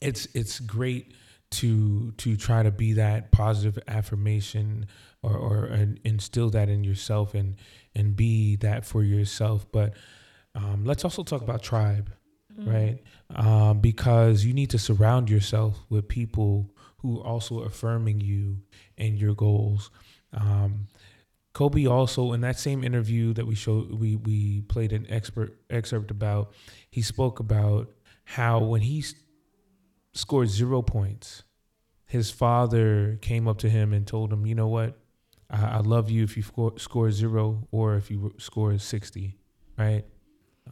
it's 0.00 0.26
it's 0.34 0.60
great 0.60 1.14
to 1.50 2.12
to 2.12 2.36
try 2.36 2.62
to 2.62 2.70
be 2.70 2.94
that 2.94 3.30
positive 3.30 3.78
affirmation 3.86 4.86
or 5.22 5.36
or 5.36 5.86
instill 6.04 6.50
that 6.50 6.68
in 6.68 6.84
yourself 6.84 7.34
and 7.34 7.56
and 7.94 8.16
be 8.16 8.56
that 8.56 8.84
for 8.84 9.02
yourself. 9.02 9.66
But 9.72 9.94
um, 10.54 10.84
let's 10.84 11.04
also 11.04 11.22
talk 11.22 11.42
about 11.42 11.62
tribe, 11.62 12.12
mm-hmm. 12.58 12.70
right? 12.70 12.98
Um, 13.34 13.80
because 13.80 14.44
you 14.44 14.52
need 14.52 14.70
to 14.70 14.78
surround 14.78 15.30
yourself 15.30 15.78
with 15.88 16.08
people 16.08 16.70
who 16.98 17.20
are 17.20 17.26
also 17.26 17.60
affirming 17.60 18.20
you 18.20 18.58
and 18.96 19.18
your 19.18 19.34
goals. 19.34 19.90
Um, 20.32 20.88
Kobe 21.52 21.86
also 21.86 22.32
in 22.32 22.40
that 22.40 22.58
same 22.58 22.82
interview 22.82 23.32
that 23.34 23.46
we 23.46 23.54
showed 23.54 23.92
we 23.92 24.16
we 24.16 24.62
played 24.62 24.92
an 24.92 25.06
expert 25.08 25.56
excerpt 25.70 26.10
about 26.10 26.52
he 26.90 27.00
spoke 27.00 27.38
about 27.38 27.90
how 28.24 28.58
when 28.58 28.80
he 28.80 29.04
scored 30.14 30.48
zero 30.48 30.80
points 30.82 31.42
his 32.06 32.30
father 32.30 33.18
came 33.20 33.46
up 33.48 33.58
to 33.58 33.68
him 33.68 33.92
and 33.92 34.06
told 34.06 34.32
him 34.32 34.46
you 34.46 34.54
know 34.54 34.68
what 34.68 34.96
I, 35.50 35.64
I 35.64 35.78
love 35.78 36.10
you 36.10 36.24
if 36.24 36.36
you 36.36 36.42
score, 36.76 37.10
zero 37.10 37.66
or 37.70 37.96
if 37.96 38.10
you 38.10 38.34
score 38.38 38.76
60, 38.76 39.36
right? 39.78 40.04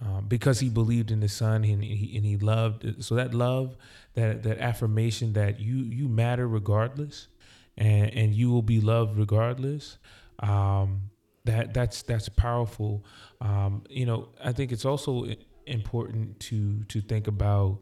Um, 0.00 0.26
because 0.26 0.61
he 0.61 0.68
believed 0.68 1.11
in 1.11 1.20
the 1.20 1.28
son 1.28 1.64
and 1.64 1.84
he, 1.84 2.16
and 2.16 2.25
he 2.25 2.37
loved 2.38 3.04
so 3.04 3.14
that 3.14 3.34
love 3.34 3.76
that 4.14 4.42
that 4.42 4.58
affirmation 4.58 5.34
that 5.34 5.61
you 5.61 5.76
you 5.76 6.08
matter 6.08 6.49
regardless 6.49 7.28
and 7.76 8.11
and 8.14 8.34
you 8.34 8.50
will 8.50 8.62
be 8.62 8.80
loved 8.80 9.18
regardless 9.18 9.99
um, 10.38 11.11
that 11.44 11.75
that's 11.75 12.02
that's 12.02 12.30
powerful. 12.30 13.04
Um, 13.42 13.84
you 13.90 14.06
know, 14.06 14.30
I 14.42 14.52
think 14.52 14.72
it's 14.72 14.87
also 14.87 15.26
important 15.66 16.40
to 16.40 16.84
to 16.84 17.02
think 17.02 17.26
about 17.26 17.78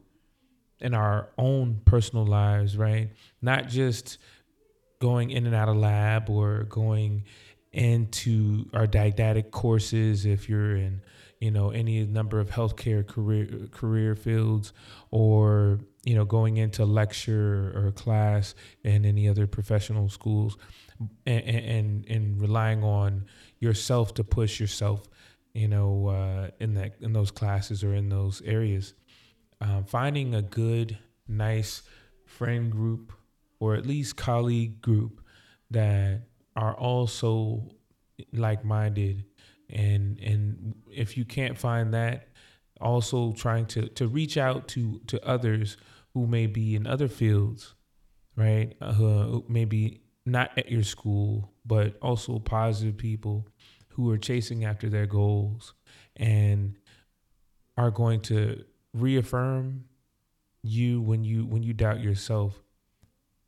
in 0.81 0.95
our 0.95 1.29
own 1.37 1.81
personal 1.85 2.27
lives, 2.27 2.77
right? 2.77 3.11
Not 3.43 3.69
just 3.69 4.19
going 5.01 5.31
in 5.31 5.47
and 5.47 5.55
out 5.55 5.69
of 5.69 5.77
lab 5.77 6.29
or 6.29 6.65
going 6.65 7.25
into 7.73 8.69
our 8.75 8.87
didactic 8.87 9.51
courses 9.51 10.27
if 10.27 10.49
you're 10.49 10.77
in 10.77 11.01
you 11.41 11.51
know 11.51 11.71
any 11.71 12.05
number 12.05 12.41
of 12.41 12.51
healthcare 12.51 13.07
career 13.07 13.69
career 13.71 14.17
fields 14.17 14.73
or 15.11 15.79
you 16.05 16.15
know 16.15 16.25
going 16.25 16.57
into 16.57 16.85
lecture 16.85 17.73
or 17.75 17.93
class 17.93 18.55
in 18.83 19.05
any 19.05 19.29
other 19.29 19.47
professional 19.47 20.09
schools 20.09 20.59
and 21.27 21.45
and, 21.45 22.07
and 22.09 22.41
relying 22.41 22.83
on 22.83 23.25
yourself 23.61 24.13
to 24.15 24.25
push 24.25 24.59
yourself 24.59 25.09
you 25.55 25.69
know 25.69 26.09
uh, 26.09 26.51
in 26.59 26.75
that 26.75 26.97
in 27.01 27.13
those 27.13 27.31
classes 27.31 27.85
or 27.85 27.95
in 27.95 28.09
those 28.09 28.43
areas 28.43 28.95
um, 29.61 29.85
finding 29.85 30.35
a 30.35 30.43
good 30.43 30.99
nice 31.29 31.83
friend 32.25 32.71
group 32.71 33.13
or 33.59 33.75
at 33.75 33.87
least 33.87 34.17
colleague 34.17 34.81
group 34.81 35.21
that 35.71 36.23
are 36.57 36.75
also 36.75 37.63
like-minded 38.33 39.25
and 39.71 40.19
and 40.19 40.75
if 40.91 41.17
you 41.17 41.25
can't 41.25 41.57
find 41.57 41.95
that 41.95 42.29
also 42.81 43.33
trying 43.33 43.67
to 43.67 43.89
to 43.89 44.09
reach 44.09 44.37
out 44.37 44.67
to 44.69 45.01
to 45.07 45.25
others 45.27 45.77
who 46.15 46.27
may 46.27 46.47
be 46.47 46.75
in 46.75 46.87
other 46.87 47.09
fields 47.09 47.75
right? 48.37 48.75
Uh, 48.81 48.93
who 48.93 49.45
maybe 49.49 50.01
not 50.27 50.51
at 50.57 50.71
your 50.71 50.83
school 50.83 51.53
but 51.67 51.97
also 52.01 52.39
positive 52.39 52.97
people 52.97 53.47
who 53.89 54.11
are 54.11 54.19
chasing 54.19 54.65
after 54.65 54.89
their 54.89 55.07
goals 55.07 55.75
and 56.17 56.77
are 57.77 57.91
going 57.91 58.21
to 58.21 58.65
reaffirm 58.93 59.85
you 60.63 61.01
when 61.01 61.25
you 61.25 61.45
when 61.47 61.63
you 61.63 61.73
doubt 61.73 62.01
yourself 62.01 62.61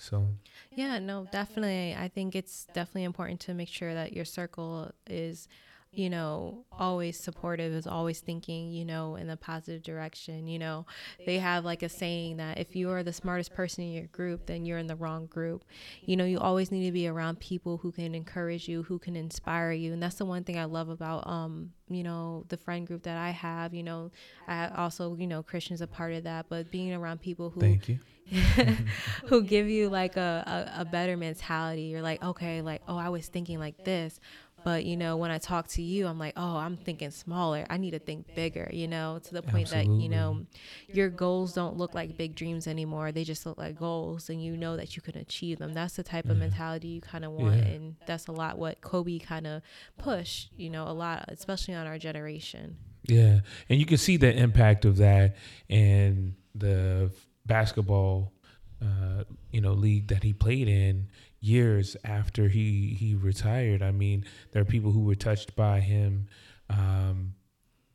so 0.02 0.26
yeah, 0.72 0.98
no, 0.98 1.28
definitely. 1.30 1.94
I 1.94 2.08
think 2.08 2.34
it's 2.34 2.66
definitely 2.72 3.04
important 3.04 3.38
to 3.40 3.54
make 3.54 3.68
sure 3.68 3.94
that 3.94 4.12
your 4.12 4.24
circle 4.24 4.90
is 5.06 5.46
you 5.94 6.08
know, 6.08 6.64
always 6.72 7.20
supportive, 7.20 7.74
is 7.74 7.86
always 7.86 8.20
thinking, 8.20 8.72
you 8.72 8.82
know, 8.82 9.16
in 9.16 9.28
a 9.28 9.36
positive 9.36 9.82
direction. 9.82 10.46
You 10.46 10.58
know, 10.58 10.86
they 11.26 11.38
have 11.38 11.66
like 11.66 11.82
a 11.82 11.88
saying 11.88 12.38
that 12.38 12.58
if 12.58 12.74
you 12.74 12.90
are 12.90 13.02
the 13.02 13.12
smartest 13.12 13.52
person 13.52 13.84
in 13.84 13.92
your 13.92 14.06
group, 14.06 14.46
then 14.46 14.64
you're 14.64 14.78
in 14.78 14.86
the 14.86 14.96
wrong 14.96 15.26
group. 15.26 15.64
You 16.00 16.16
know, 16.16 16.24
you 16.24 16.38
always 16.38 16.70
need 16.70 16.86
to 16.86 16.92
be 16.92 17.06
around 17.06 17.40
people 17.40 17.76
who 17.76 17.92
can 17.92 18.14
encourage 18.14 18.68
you, 18.68 18.84
who 18.84 18.98
can 18.98 19.16
inspire 19.16 19.72
you. 19.72 19.92
And 19.92 20.02
that's 20.02 20.16
the 20.16 20.24
one 20.24 20.44
thing 20.44 20.58
I 20.58 20.64
love 20.64 20.88
about, 20.88 21.26
um, 21.26 21.72
you 21.90 22.02
know, 22.02 22.46
the 22.48 22.56
friend 22.56 22.86
group 22.86 23.02
that 23.02 23.18
I 23.18 23.30
have. 23.30 23.74
You 23.74 23.82
know, 23.82 24.10
I 24.48 24.68
also, 24.68 25.14
you 25.16 25.26
know, 25.26 25.42
Christian's 25.42 25.82
a 25.82 25.86
part 25.86 26.14
of 26.14 26.24
that, 26.24 26.46
but 26.48 26.70
being 26.70 26.94
around 26.94 27.20
people 27.20 27.50
who. 27.50 27.60
Thank 27.60 27.88
you. 27.88 27.98
who 29.26 29.42
give 29.42 29.68
you 29.68 29.90
like 29.90 30.16
a, 30.16 30.70
a, 30.76 30.82
a 30.82 30.84
better 30.86 31.18
mentality. 31.18 31.82
You're 31.82 32.02
like, 32.02 32.22
okay, 32.22 32.62
like, 32.62 32.80
oh, 32.88 32.96
I 32.96 33.10
was 33.10 33.26
thinking 33.26 33.58
like 33.58 33.84
this 33.84 34.20
but 34.64 34.84
you 34.84 34.96
know, 34.96 35.16
when 35.16 35.30
I 35.30 35.38
talk 35.38 35.68
to 35.68 35.82
you, 35.82 36.06
I'm 36.06 36.18
like, 36.18 36.34
oh, 36.36 36.56
I'm 36.56 36.76
thinking 36.76 37.10
smaller. 37.10 37.66
I 37.68 37.76
need 37.76 37.92
to 37.92 37.98
think 37.98 38.34
bigger. 38.34 38.68
You 38.72 38.88
know, 38.88 39.20
to 39.24 39.34
the 39.34 39.42
point 39.42 39.72
Absolutely. 39.72 39.96
that 39.96 40.02
you 40.02 40.08
know, 40.08 40.46
your 40.92 41.08
goals 41.08 41.52
don't 41.52 41.76
look 41.76 41.94
like 41.94 42.16
big 42.16 42.34
dreams 42.34 42.66
anymore. 42.66 43.12
They 43.12 43.24
just 43.24 43.46
look 43.46 43.58
like 43.58 43.78
goals, 43.78 44.30
and 44.30 44.42
you 44.42 44.56
know 44.56 44.76
that 44.76 44.96
you 44.96 45.02
can 45.02 45.16
achieve 45.18 45.58
them. 45.58 45.72
That's 45.72 45.96
the 45.96 46.02
type 46.02 46.26
yeah. 46.26 46.32
of 46.32 46.38
mentality 46.38 46.88
you 46.88 47.00
kind 47.00 47.24
of 47.24 47.32
want, 47.32 47.56
yeah. 47.56 47.64
and 47.64 47.96
that's 48.06 48.26
a 48.26 48.32
lot 48.32 48.58
what 48.58 48.80
Kobe 48.80 49.18
kind 49.18 49.46
of 49.46 49.62
pushed. 49.98 50.50
You 50.56 50.70
know, 50.70 50.86
a 50.88 50.92
lot, 50.92 51.24
especially 51.28 51.74
on 51.74 51.86
our 51.86 51.98
generation. 51.98 52.76
Yeah, 53.04 53.40
and 53.68 53.80
you 53.80 53.86
can 53.86 53.98
see 53.98 54.16
the 54.16 54.32
impact 54.32 54.84
of 54.84 54.98
that 54.98 55.36
in 55.68 56.36
the 56.54 57.10
basketball, 57.46 58.32
uh, 58.80 59.24
you 59.50 59.60
know, 59.60 59.72
league 59.72 60.08
that 60.08 60.22
he 60.22 60.32
played 60.32 60.68
in 60.68 61.08
years 61.42 61.96
after 62.04 62.48
he 62.48 62.96
he 62.98 63.14
retired. 63.14 63.82
I 63.82 63.90
mean, 63.90 64.24
there 64.52 64.62
are 64.62 64.64
people 64.64 64.92
who 64.92 65.00
were 65.00 65.16
touched 65.16 65.54
by 65.54 65.80
him, 65.80 66.28
um, 66.70 67.34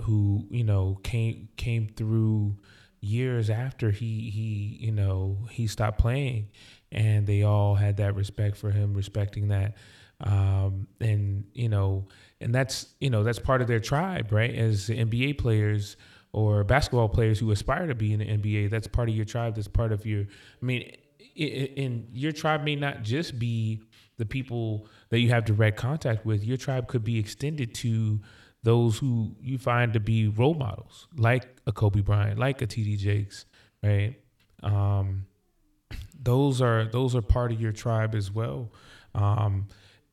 who 0.04 0.46
you 0.52 0.64
know 0.64 1.00
came 1.02 1.50
came 1.58 1.88
through 1.88 2.58
years 3.00 3.50
after 3.50 3.90
he 3.90 4.30
he 4.30 4.78
you 4.86 4.92
know 4.92 5.48
he 5.50 5.66
stopped 5.66 5.98
playing, 5.98 6.50
and 6.92 7.26
they 7.26 7.42
all 7.42 7.74
had 7.74 7.98
that 7.98 8.16
respect 8.16 8.58
for 8.58 8.70
him, 8.70 8.94
respecting 8.94 9.48
that, 9.48 9.76
um, 10.22 10.88
and 11.00 11.46
you 11.54 11.70
know, 11.70 12.10
and 12.42 12.54
that's 12.54 12.94
you 13.00 13.10
know 13.10 13.24
that's 13.24 13.40
part 13.40 13.62
of 13.62 13.68
their 13.68 13.80
tribe, 13.80 14.32
right? 14.32 14.54
As 14.54 14.90
NBA 14.90 15.38
players 15.38 15.96
or 16.34 16.66
basketball 16.66 17.08
players 17.08 17.40
who 17.40 17.50
aspire 17.52 17.88
to 17.88 17.96
be 17.96 18.12
in 18.12 18.20
the 18.20 18.26
NBA, 18.26 18.70
that's 18.70 18.88
part 18.88 19.08
of 19.08 19.16
your 19.16 19.26
tribe. 19.26 19.56
That's 19.56 19.70
part 19.70 19.94
of 19.94 20.06
your. 20.06 20.24
I 20.24 20.66
mean 20.66 20.92
and 21.38 22.08
your 22.12 22.32
tribe 22.32 22.64
may 22.64 22.76
not 22.76 23.04
just 23.04 23.38
be 23.38 23.82
the 24.18 24.26
people 24.26 24.88
that 25.10 25.20
you 25.20 25.30
have 25.30 25.46
direct 25.46 25.78
contact 25.78 26.26
with. 26.26 26.44
Your 26.44 26.58
tribe 26.58 26.88
could 26.88 27.04
be 27.04 27.20
extended 27.20 27.74
to 27.76 28.20
those 28.64 28.98
who 28.98 29.36
you 29.40 29.58
find 29.58 29.94
to 29.94 30.00
be 30.00 30.28
role 30.28 30.56
models, 30.56 31.08
like 31.16 31.48
a 31.68 31.72
Kobe 31.72 32.02
Bryant, 32.02 32.40
like 32.40 32.62
a 32.62 32.68
TD 32.68 32.98
Jakes, 32.98 33.46
right? 33.84 34.16
Um, 34.64 35.26
those 36.20 36.62
are 36.62 36.86
those 36.86 37.16
are 37.16 37.22
part 37.22 37.52
of 37.52 37.62
your 37.62 37.72
tribe 37.72 38.16
as 38.16 38.32
well. 38.32 38.72
Um, 39.14 39.68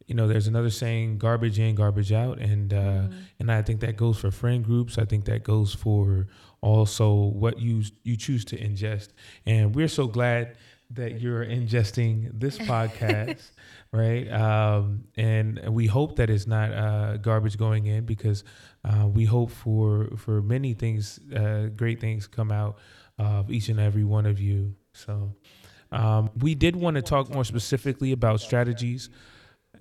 you 0.07 0.15
know, 0.15 0.29
there's 0.29 0.47
another 0.47 0.71
saying, 0.71 1.19
"Garbage 1.19 1.59
in, 1.59 1.75
garbage 1.75 2.13
out," 2.13 2.39
and 2.39 2.73
uh, 2.73 2.77
mm-hmm. 2.77 3.19
and 3.41 3.51
I 3.51 3.63
think 3.63 3.81
that 3.81 3.97
goes 3.97 4.19
for 4.19 4.31
friend 4.31 4.63
groups. 4.63 4.99
I 4.99 5.05
think 5.07 5.25
that 5.25 5.43
goes 5.45 5.75
for 5.75 6.27
also 6.61 7.13
what 7.13 7.59
you 7.59 7.83
you 8.03 8.17
choose 8.17 8.45
to 8.47 8.59
ingest. 8.59 9.09
And 9.47 9.75
we're 9.75 9.89
so 9.89 10.07
glad 10.07 10.57
that 10.91 11.21
you're 11.21 11.45
ingesting 11.45 12.31
this 12.39 12.59
podcast, 12.59 13.51
right? 13.93 14.31
Um, 14.31 15.05
and 15.17 15.61
we 15.71 15.87
hope 15.87 16.17
that 16.17 16.31
it's 16.31 16.47
not 16.47 16.73
uh, 16.73 17.17
garbage 17.17 17.57
going 17.57 17.87
in 17.87 18.05
because 18.05 18.45
uh, 18.85 19.07
we 19.07 19.25
hope 19.25 19.51
for 19.51 20.09
for 20.17 20.43
many 20.43 20.75
things, 20.75 21.19
uh, 21.35 21.69
great 21.75 22.01
things 22.01 22.27
come 22.27 22.53
out 22.53 22.79
of 23.19 23.51
each 23.51 23.69
and 23.69 23.81
every 23.81 24.05
one 24.05 24.27
of 24.27 24.41
you. 24.41 24.75
So 24.93 25.35
um, 25.93 26.31
we 26.39 26.55
did 26.55 26.77
want 26.77 26.97
to 26.97 27.03
talk 27.03 27.33
more 27.33 27.45
specifically 27.45 28.13
about 28.13 28.41
strategies 28.41 29.11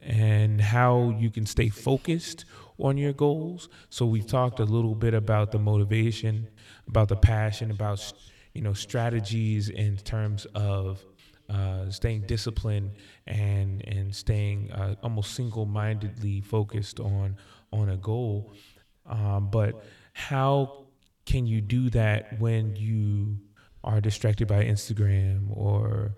and 0.01 0.59
how 0.59 1.15
you 1.17 1.29
can 1.29 1.45
stay 1.45 1.69
focused 1.69 2.45
on 2.77 2.97
your 2.97 3.13
goals. 3.13 3.69
So 3.89 4.05
we've 4.05 4.27
talked 4.27 4.59
a 4.59 4.65
little 4.65 4.95
bit 4.95 5.13
about 5.13 5.51
the 5.51 5.59
motivation, 5.59 6.49
about 6.87 7.07
the 7.07 7.15
passion, 7.15 7.71
about 7.71 8.13
you 8.53 8.61
know 8.61 8.73
strategies 8.73 9.69
in 9.69 9.97
terms 9.97 10.45
of 10.55 11.03
uh, 11.49 11.89
staying 11.89 12.21
disciplined 12.21 12.91
and 13.27 13.85
and 13.87 14.15
staying 14.15 14.71
uh, 14.71 14.95
almost 15.03 15.33
single-mindedly 15.33 16.41
focused 16.41 16.99
on 16.99 17.35
on 17.71 17.89
a 17.89 17.97
goal. 17.97 18.53
Um, 19.05 19.49
but 19.51 19.83
how 20.13 20.85
can 21.25 21.45
you 21.45 21.61
do 21.61 21.89
that 21.89 22.39
when 22.39 22.75
you 22.75 23.37
are 23.83 23.99
distracted 23.99 24.47
by 24.47 24.63
Instagram 24.63 25.55
or 25.55 26.15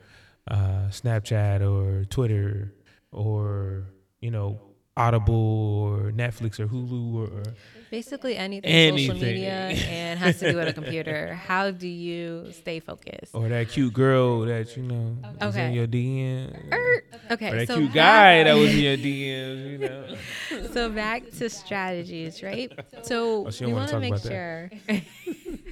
uh, 0.48 0.90
Snapchat 0.90 1.62
or 1.62 2.06
Twitter 2.06 2.76
or 3.12 3.88
you 4.20 4.30
know 4.30 4.75
Audible 4.98 5.36
or 5.36 6.12
Netflix 6.12 6.60
or 6.60 6.68
Hulu 6.68 7.16
or, 7.16 7.54
basically 7.92 8.36
anything, 8.36 8.70
anything, 8.70 9.08
social 9.08 9.26
media 9.26 9.52
and 9.90 10.20
has 10.20 10.40
to 10.40 10.52
do 10.52 10.58
with 10.58 10.68
a 10.68 10.74
computer. 10.74 11.34
How 11.48 11.72
do 11.72 11.88
you 11.88 12.52
stay 12.52 12.80
focused? 12.80 13.34
Or 13.34 13.48
that 13.50 13.70
cute 13.70 13.94
girl 13.94 14.42
that 14.42 14.76
you 14.76 14.84
know 14.84 15.18
okay. 15.26 15.46
was 15.46 15.56
in 15.56 15.74
your 15.74 15.88
DM. 15.88 16.74
Er, 16.74 17.04
okay, 17.32 17.52
or 17.52 17.58
that 17.58 17.68
so 17.68 17.78
cute 17.78 17.94
guy 17.94 18.44
that 18.44 18.54
was 18.54 18.74
in 18.74 18.80
your 18.80 18.98
DMs. 19.08 19.72
You 19.72 19.78
know. 19.78 20.68
So 20.72 20.90
back 20.90 21.30
to 21.32 21.50
strategies, 21.50 22.42
right? 22.44 22.72
So 23.04 23.48
oh, 23.48 23.66
we 23.66 23.74
want 23.74 23.90
to 23.90 24.00
make 24.00 24.18
sure. 24.18 24.72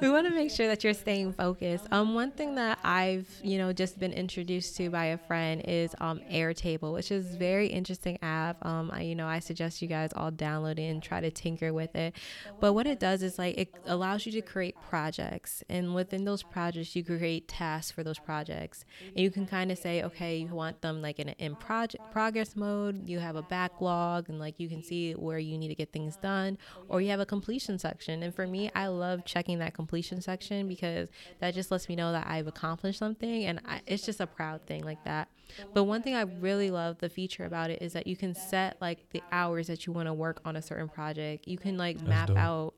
we 0.00 0.10
want 0.10 0.26
to 0.26 0.34
make 0.34 0.50
sure 0.50 0.66
that 0.66 0.84
you're 0.84 0.92
staying 0.92 1.32
focused. 1.32 1.86
Um, 1.90 2.14
one 2.14 2.30
thing 2.30 2.54
that 2.56 2.78
I've, 2.84 3.28
you 3.42 3.56
know, 3.56 3.72
just 3.72 3.98
been 3.98 4.12
introduced 4.12 4.76
to 4.76 4.90
by 4.90 5.06
a 5.06 5.18
friend 5.18 5.62
is 5.66 5.94
um 6.00 6.20
Airtable, 6.30 6.92
which 6.92 7.10
is 7.10 7.36
very 7.36 7.68
interesting 7.68 8.18
app. 8.20 8.64
Um, 8.64 8.90
I, 8.92 9.02
you 9.02 9.14
know, 9.14 9.26
I 9.26 9.38
suggest 9.38 9.80
you 9.80 9.88
guys 9.88 10.10
all 10.14 10.30
download 10.30 10.78
it 10.78 10.90
and 10.90 11.02
try 11.02 11.20
to 11.20 11.30
tinker 11.30 11.72
with 11.72 11.94
it. 11.96 12.14
But 12.60 12.74
what 12.74 12.86
it 12.86 13.00
does 13.00 13.22
is 13.22 13.38
like 13.38 13.56
it 13.56 13.74
allows 13.86 14.26
you 14.26 14.32
to 14.32 14.42
create 14.42 14.74
projects, 14.88 15.62
and 15.68 15.94
within 15.94 16.24
those 16.24 16.42
projects, 16.42 16.94
you 16.94 17.02
create 17.04 17.48
tasks 17.48 17.90
for 17.90 18.02
those 18.02 18.18
projects, 18.18 18.84
and 19.14 19.20
you 19.20 19.30
can 19.30 19.46
kind 19.46 19.72
of 19.72 19.78
say, 19.78 20.02
okay, 20.02 20.36
you 20.38 20.48
want 20.48 20.82
them 20.82 21.00
like 21.00 21.18
in 21.18 21.28
an 21.28 21.36
in 21.38 21.56
project 21.56 22.10
progress 22.10 22.56
mode. 22.56 23.08
You 23.08 23.18
have 23.20 23.36
a 23.36 23.42
backlog, 23.42 24.28
and 24.28 24.38
like 24.38 24.60
you 24.60 24.68
can 24.68 24.82
see 24.82 25.12
where 25.12 25.38
you 25.38 25.56
need 25.56 25.68
to 25.68 25.74
get 25.74 25.92
things 25.92 26.16
done, 26.16 26.58
or 26.88 27.00
you 27.00 27.10
have 27.10 27.20
a 27.20 27.26
completion 27.26 27.78
section. 27.78 28.22
And 28.22 28.34
for 28.34 28.46
me, 28.46 28.70
I 28.74 28.88
love 28.88 29.24
checking 29.24 29.58
that. 29.60 29.72
Completion 29.72 29.85
completion 29.86 30.20
section 30.20 30.66
because 30.66 31.08
that 31.38 31.54
just 31.54 31.70
lets 31.70 31.88
me 31.88 31.94
know 31.94 32.10
that 32.10 32.26
I've 32.26 32.48
accomplished 32.48 32.98
something, 32.98 33.44
and 33.44 33.60
I, 33.64 33.80
it's 33.86 34.04
just 34.04 34.20
a 34.20 34.26
proud 34.26 34.66
thing 34.66 34.82
like 34.82 35.04
that. 35.04 35.28
But 35.72 35.84
one 35.84 36.02
thing 36.02 36.16
I 36.16 36.22
really 36.22 36.72
love 36.72 36.98
the 36.98 37.08
feature 37.08 37.44
about 37.44 37.70
it 37.70 37.80
is 37.80 37.92
that 37.92 38.08
you 38.08 38.16
can 38.16 38.34
set 38.34 38.80
like 38.80 39.08
the 39.10 39.22
hours 39.30 39.68
that 39.68 39.86
you 39.86 39.92
want 39.92 40.08
to 40.08 40.12
work 40.12 40.40
on 40.44 40.56
a 40.56 40.62
certain 40.62 40.88
project. 40.88 41.46
You 41.46 41.56
can 41.56 41.78
like 41.78 41.98
That's 41.98 42.08
map 42.08 42.28
dope. 42.28 42.36
out 42.36 42.74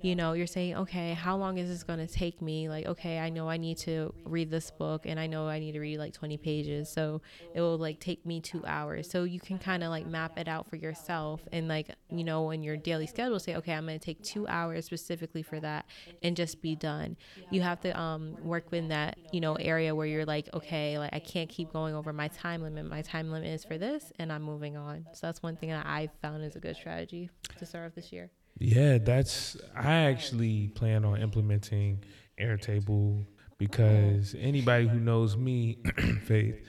you 0.00 0.14
know? 0.14 0.32
you're 0.32 0.46
saying 0.46 0.76
okay 0.76 1.12
how 1.12 1.36
long 1.36 1.58
is 1.58 1.68
this 1.68 1.82
going 1.82 1.98
to 1.98 2.06
take 2.06 2.40
me? 2.40 2.68
Like 2.68 2.86
okay 2.86 3.18
i 3.18 3.28
know 3.28 3.48
i 3.48 3.56
need 3.56 3.78
to 3.78 4.12
read 4.24 4.50
this 4.50 4.70
book 4.70 5.02
and 5.04 5.18
i 5.18 5.26
know 5.26 5.48
i 5.48 5.58
need 5.58 5.72
to 5.72 5.80
read 5.80 5.98
like 5.98 6.12
20 6.12 6.36
pages 6.36 6.88
so 6.88 7.20
it 7.54 7.60
will 7.60 7.78
like 7.78 8.00
take 8.00 8.24
me 8.24 8.40
two 8.40 8.64
hours. 8.66 9.10
So 9.10 9.24
you 9.24 9.40
can 9.40 9.58
kind 9.58 9.82
of 9.82 9.90
like 9.90 10.06
map 10.06 10.38
it 10.38 10.48
out 10.48 10.68
for 10.68 10.76
yourself 10.76 11.40
and 11.52 11.68
like 11.68 11.90
you 12.10 12.24
know 12.24 12.50
in 12.50 12.62
your 12.62 12.76
daily 12.76 13.06
schedule 13.06 13.38
say 13.38 13.56
okay 13.56 13.72
i'm 13.72 13.86
going 13.86 13.98
to 13.98 14.04
take 14.04 14.22
two 14.22 14.46
hours 14.48 14.86
specifically 14.86 15.42
for 15.42 15.60
that 15.60 15.86
and 16.22 16.36
just 16.36 16.62
be 16.62 16.76
done. 16.76 17.16
You 17.50 17.62
have 17.62 17.80
to 17.80 17.98
um 17.98 18.36
work 18.42 18.72
in 18.72 18.88
that 18.88 19.18
you 19.32 19.40
know 19.40 19.54
area 19.54 19.94
where 19.94 20.06
you're 20.06 20.24
like 20.24 20.48
okay 20.54 20.98
like 20.98 21.14
i 21.14 21.18
can't 21.18 21.48
keep 21.48 21.72
going 21.72 21.94
over 21.94 22.12
my 22.12 22.28
time 22.28 22.62
limit. 22.62 22.86
My 22.86 23.02
time 23.02 23.30
limit 23.30 23.48
is 23.48 23.64
for 23.64 23.78
this 23.78 24.12
and 24.18 24.32
i'm 24.32 24.42
moving 24.42 24.76
on. 24.76 25.06
So 25.12 25.26
that's 25.26 25.42
one 25.42 25.56
thing 25.56 25.70
that 25.70 25.86
i 25.86 26.08
found 26.22 26.44
is 26.44 26.56
a 26.56 26.60
good 26.60 26.76
strategy 26.76 27.30
to 27.58 27.66
start 27.66 27.86
off 27.86 27.94
this 27.94 28.12
year 28.12 28.30
Yeah, 28.58 28.98
that's. 28.98 29.56
I 29.76 29.92
actually 30.10 30.68
plan 30.68 31.04
on 31.04 31.20
implementing 31.20 32.04
Airtable 32.40 33.24
because 33.58 34.34
anybody 34.38 34.86
who 34.88 35.00
knows 35.00 35.36
me, 35.36 35.78
Faith, 36.24 36.60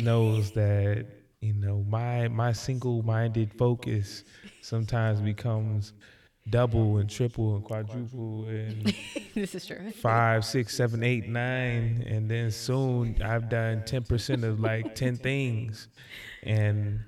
knows 0.00 0.52
that 0.52 1.06
you 1.40 1.54
know 1.54 1.84
my 1.88 2.28
my 2.28 2.52
single-minded 2.52 3.52
focus 3.54 4.24
sometimes 4.60 5.20
becomes 5.20 5.92
double 6.48 6.98
and 6.98 7.08
triple 7.08 7.56
and 7.56 7.64
quadruple 7.64 8.44
and 8.46 8.94
this 9.34 9.54
is 9.54 9.66
true 9.66 9.90
five, 9.92 10.44
six, 10.44 10.74
seven, 10.74 11.02
eight, 11.02 11.28
nine, 11.28 12.04
and 12.08 12.30
then 12.30 12.50
soon 12.50 13.20
I've 13.22 13.48
done 13.48 13.84
ten 13.84 14.02
percent 14.04 14.44
of 14.44 14.60
like 14.60 14.94
ten 14.94 15.16
things, 15.16 15.88
and 16.42 17.00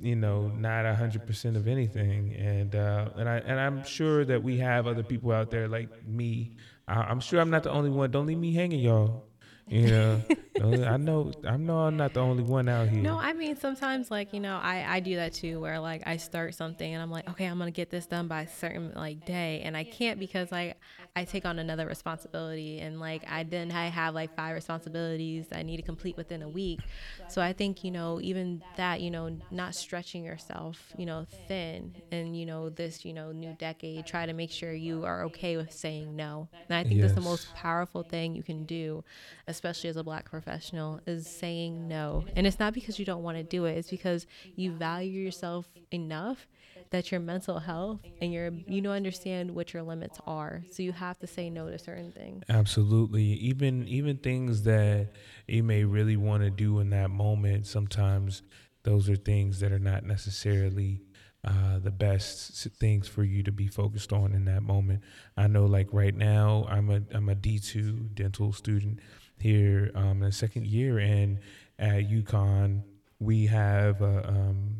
you 0.00 0.16
know 0.16 0.48
not 0.48 0.86
a 0.86 0.94
hundred 0.94 1.26
percent 1.26 1.56
of 1.56 1.66
anything. 1.66 2.34
And 2.34 2.74
uh, 2.74 3.10
and 3.16 3.28
I 3.28 3.36
and 3.38 3.58
I'm 3.60 3.84
sure 3.84 4.24
that 4.24 4.42
we 4.42 4.58
have 4.58 4.86
other 4.86 5.02
people 5.02 5.32
out 5.32 5.50
there 5.50 5.68
like 5.68 6.06
me. 6.06 6.56
I, 6.88 6.94
I'm 6.94 7.20
sure 7.20 7.40
I'm 7.40 7.50
not 7.50 7.62
the 7.62 7.70
only 7.70 7.90
one. 7.90 8.10
Don't 8.10 8.26
leave 8.26 8.38
me 8.38 8.52
hanging, 8.52 8.80
y'all. 8.80 9.24
You 9.68 9.86
know, 10.58 10.84
I 10.84 10.96
know 10.96 11.32
I 11.46 11.56
know 11.56 11.78
I'm 11.80 11.96
not 11.96 12.12
the 12.12 12.20
only 12.20 12.42
one 12.42 12.68
out 12.68 12.88
here. 12.88 13.00
No, 13.02 13.16
I 13.18 13.32
mean 13.32 13.56
sometimes 13.56 14.10
like 14.10 14.32
you 14.32 14.40
know 14.40 14.58
I 14.62 14.84
I 14.96 15.00
do 15.00 15.16
that 15.16 15.32
too 15.32 15.60
where 15.60 15.80
like 15.80 16.02
I 16.06 16.18
start 16.18 16.54
something 16.54 16.92
and 16.92 17.02
I'm 17.02 17.10
like 17.10 17.28
okay 17.30 17.46
I'm 17.46 17.58
gonna 17.58 17.70
get 17.70 17.90
this 17.90 18.06
done 18.06 18.28
by 18.28 18.42
a 18.42 18.48
certain 18.48 18.92
like 18.94 19.24
day 19.24 19.62
and 19.64 19.76
I 19.76 19.84
can't 19.84 20.18
because 20.18 20.52
like 20.52 20.76
I 21.16 21.24
take 21.24 21.44
on 21.46 21.58
another 21.58 21.86
responsibility 21.86 22.80
and 22.80 23.00
like 23.00 23.24
I 23.28 23.44
then 23.44 23.70
I 23.70 23.86
have 23.88 24.14
like 24.14 24.34
five 24.34 24.54
responsibilities 24.54 25.48
I 25.52 25.62
need 25.62 25.78
to 25.78 25.82
complete 25.82 26.16
within 26.16 26.42
a 26.42 26.48
week. 26.48 26.86
So 27.26 27.40
I 27.40 27.52
think 27.52 27.82
you 27.84 27.90
know 27.90 28.20
even 28.20 28.62
that 28.74 29.00
you 29.00 29.10
know 29.10 29.38
not 29.50 29.74
stretching 29.74 30.24
yourself 30.24 30.92
you 30.96 31.06
know 31.06 31.26
thin 31.48 31.94
and 32.10 32.36
you 32.36 32.46
know 32.46 32.68
this 32.68 33.04
you 33.04 33.12
know 33.12 33.32
new 33.32 33.52
decade 33.54 34.06
try 34.06 34.26
to 34.26 34.32
make 34.32 34.50
sure 34.50 34.72
you 34.72 35.04
are 35.04 35.24
okay 35.24 35.56
with 35.56 35.72
saying 35.72 36.14
no. 36.16 36.48
And 36.68 36.76
I 36.78 36.84
think 36.84 37.00
that's 37.00 37.12
the 37.14 37.20
most 37.20 37.52
powerful 37.52 38.02
thing 38.02 38.34
you 38.34 38.42
can 38.42 38.64
do, 38.64 39.04
especially 39.52 39.90
as 39.90 39.96
a 39.96 40.02
black 40.02 40.28
professional, 40.28 41.00
is 41.06 41.26
saying 41.26 41.86
no. 41.86 42.24
And 42.34 42.46
it's 42.46 42.58
not 42.58 42.74
because 42.74 42.98
you 42.98 43.04
don't 43.04 43.22
want 43.22 43.36
to 43.36 43.44
do 43.44 43.66
it, 43.66 43.76
it's 43.78 43.90
because 43.90 44.26
you 44.56 44.72
value 44.72 45.20
yourself 45.20 45.68
enough 45.90 46.46
that 46.90 47.10
your 47.10 47.20
mental 47.20 47.58
health 47.58 48.00
and 48.20 48.32
your 48.32 48.50
you 48.66 48.82
know 48.82 48.92
understand 48.92 49.50
what 49.50 49.72
your 49.72 49.82
limits 49.82 50.18
are. 50.26 50.62
So 50.70 50.82
you 50.82 50.92
have 50.92 51.18
to 51.20 51.26
say 51.26 51.48
no 51.50 51.70
to 51.70 51.78
certain 51.78 52.12
things. 52.12 52.44
Absolutely. 52.48 53.24
Even 53.24 53.86
even 53.88 54.16
things 54.18 54.62
that 54.64 55.08
you 55.46 55.62
may 55.62 55.84
really 55.84 56.16
want 56.16 56.42
to 56.42 56.50
do 56.50 56.80
in 56.80 56.90
that 56.90 57.10
moment, 57.10 57.66
sometimes 57.66 58.42
those 58.84 59.08
are 59.08 59.16
things 59.16 59.60
that 59.60 59.72
are 59.72 59.78
not 59.78 60.04
necessarily 60.04 61.00
uh, 61.44 61.78
the 61.80 61.90
best 61.90 62.68
things 62.78 63.08
for 63.08 63.24
you 63.24 63.42
to 63.42 63.50
be 63.50 63.66
focused 63.66 64.12
on 64.12 64.32
in 64.32 64.44
that 64.44 64.62
moment. 64.62 65.00
I 65.36 65.48
know, 65.48 65.66
like 65.66 65.88
right 65.92 66.14
now, 66.14 66.66
I'm 66.68 66.88
a 66.90 67.02
I'm 67.12 67.28
a 67.28 67.34
D 67.34 67.58
two 67.58 68.08
dental 68.14 68.52
student 68.52 69.00
here 69.42 69.90
um, 69.94 70.12
in 70.12 70.20
the 70.20 70.32
second 70.32 70.66
year, 70.66 70.98
and 70.98 71.38
at 71.78 72.08
UConn 72.08 72.82
we 73.18 73.46
have 73.46 74.00
a, 74.02 74.28
um, 74.28 74.76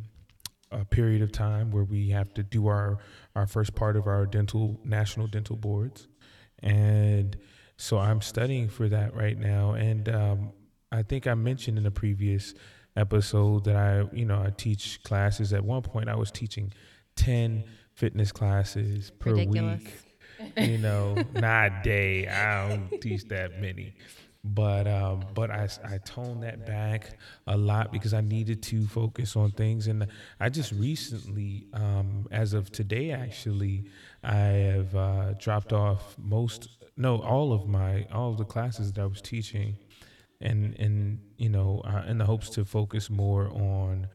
a 0.70 0.85
period 0.85 1.22
of 1.22 1.31
time 1.31 1.70
where 1.70 1.85
we 1.85 2.09
have 2.11 2.33
to 2.35 2.42
do 2.42 2.66
our 2.66 2.98
our 3.37 3.46
first 3.46 3.75
part 3.75 3.96
of 3.96 4.07
our 4.07 4.27
dental 4.27 4.81
national 4.85 5.27
dental 5.27 5.57
boards 5.57 6.09
and 6.62 7.37
so 7.77 7.98
I'm 7.98 8.20
studying 8.20 8.68
for 8.68 8.88
that 8.88 9.14
right 9.16 9.37
now. 9.37 9.72
And 9.72 10.09
um, 10.09 10.53
I 10.92 11.03
think 11.03 11.27
I 11.27 11.35
mentioned 11.35 11.79
in 11.79 11.87
a 11.87 11.90
previous 11.90 12.55
episode 12.96 13.64
that 13.64 13.75
I, 13.75 14.09
you 14.14 14.25
know, 14.25 14.40
I 14.40 14.51
teach 14.51 15.03
classes. 15.03 15.53
At 15.53 15.64
one 15.64 15.83
point, 15.83 16.09
I 16.09 16.14
was 16.14 16.31
teaching 16.31 16.72
ten 17.16 17.64
fitness 17.94 18.31
classes 18.31 19.11
per 19.18 19.33
Ridiculous. 19.33 19.83
week. 19.83 19.92
You 20.57 20.79
know, 20.79 21.16
not 21.35 21.72
a 21.72 21.81
day. 21.83 22.29
I 22.29 22.68
don't 22.68 23.01
teach 23.01 23.25
that 23.29 23.61
many. 23.61 23.94
But 24.44 24.88
um, 24.88 25.24
but 25.35 25.52
I, 25.52 25.68
I 25.85 25.98
toned 25.98 26.42
that 26.42 26.66
back 26.66 27.16
a 27.46 27.57
lot 27.57 27.92
because 27.92 28.12
I 28.12 28.22
needed 28.22 28.61
to 28.64 28.88
focus 28.88 29.37
on 29.37 29.52
things, 29.52 29.87
and 29.87 30.05
I 30.40 30.48
just 30.48 30.72
recently, 30.72 31.68
um, 31.72 32.26
as 32.33 32.52
of 32.52 32.72
today, 32.72 33.12
actually, 33.12 33.85
I 34.24 34.35
have 34.35 34.96
uh, 34.96 35.33
dropped 35.35 35.72
off 35.72 36.16
most, 36.18 36.68
no, 36.96 37.18
all 37.22 37.52
of 37.52 37.68
my 37.68 38.05
all 38.12 38.31
of 38.31 38.37
the 38.37 38.44
classes 38.44 38.92
that 38.92 39.00
I 39.00 39.07
was 39.07 39.22
teaching, 39.22 39.76
and 40.40 40.76
and 40.76 41.20
you 41.37 41.48
know, 41.48 41.81
uh, 41.85 42.02
in 42.09 42.18
the 42.18 42.24
hopes 42.24 42.50
to 42.50 42.64
focus 42.64 43.11
more 43.11 43.46
on 43.48 44.09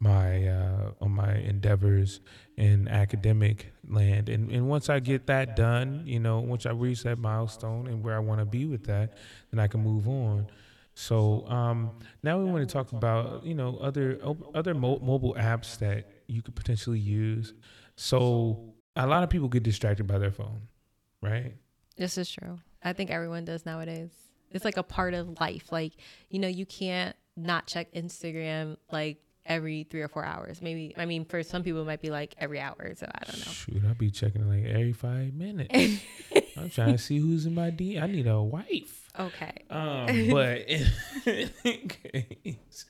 my 0.00 0.46
uh, 0.46 0.92
on 1.00 1.10
my 1.10 1.34
endeavors 1.34 2.20
in 2.56 2.88
academic 2.88 3.72
land, 3.88 4.28
and 4.28 4.50
and 4.50 4.68
once 4.68 4.88
I 4.88 5.00
get 5.00 5.26
that 5.26 5.56
done, 5.56 6.02
you 6.06 6.20
know, 6.20 6.40
once 6.40 6.66
I 6.66 6.70
reach 6.70 7.02
that 7.02 7.18
milestone 7.18 7.86
and 7.86 8.02
where 8.04 8.14
I 8.14 8.20
want 8.20 8.40
to 8.40 8.44
be 8.44 8.64
with 8.64 8.84
that, 8.84 9.16
then 9.50 9.60
I 9.60 9.66
can 9.66 9.80
move 9.80 10.08
on. 10.08 10.46
So 10.94 11.46
um, 11.48 11.92
now 12.22 12.38
we 12.38 12.44
want 12.44 12.68
to 12.68 12.72
talk 12.72 12.92
about 12.92 13.44
you 13.44 13.54
know 13.54 13.78
other 13.78 14.20
other 14.54 14.74
mo- 14.74 15.00
mobile 15.00 15.34
apps 15.34 15.78
that 15.78 16.08
you 16.26 16.42
could 16.42 16.54
potentially 16.54 16.98
use. 16.98 17.54
So 17.96 18.74
a 18.94 19.06
lot 19.06 19.22
of 19.22 19.30
people 19.30 19.48
get 19.48 19.62
distracted 19.62 20.06
by 20.06 20.18
their 20.18 20.32
phone, 20.32 20.62
right? 21.22 21.54
This 21.96 22.18
is 22.18 22.30
true. 22.30 22.58
I 22.82 22.92
think 22.92 23.10
everyone 23.10 23.44
does 23.44 23.66
nowadays. 23.66 24.10
It's 24.50 24.64
like 24.64 24.76
a 24.76 24.82
part 24.82 25.14
of 25.14 25.40
life. 25.40 25.70
Like, 25.72 25.92
you 26.30 26.38
know, 26.38 26.48
you 26.48 26.64
can't 26.64 27.14
not 27.36 27.66
check 27.66 27.92
Instagram 27.92 28.76
like 28.90 29.18
every 29.48 29.84
three 29.84 30.02
or 30.02 30.08
four 30.08 30.24
hours. 30.24 30.62
Maybe, 30.62 30.94
I 30.96 31.06
mean, 31.06 31.24
for 31.24 31.42
some 31.42 31.62
people, 31.62 31.82
it 31.82 31.86
might 31.86 32.02
be 32.02 32.10
like 32.10 32.34
every 32.38 32.60
hour. 32.60 32.92
So 32.96 33.06
I 33.12 33.24
don't 33.24 33.38
know. 33.38 33.52
Shoot, 33.52 33.82
I'll 33.86 33.94
be 33.94 34.10
checking 34.10 34.48
like 34.48 34.64
every 34.64 34.92
five 34.92 35.34
minutes. 35.34 35.74
I'm 36.56 36.70
trying 36.70 36.92
to 36.92 36.98
see 36.98 37.18
who's 37.18 37.46
in 37.46 37.54
my 37.54 37.70
D. 37.70 37.98
I 37.98 38.06
need 38.06 38.26
a 38.26 38.40
wife. 38.40 39.08
Okay. 39.18 39.52
Um, 39.70 40.30
but 40.30 40.58
in, 40.68 40.86
any 41.64 41.88
case, 41.88 42.84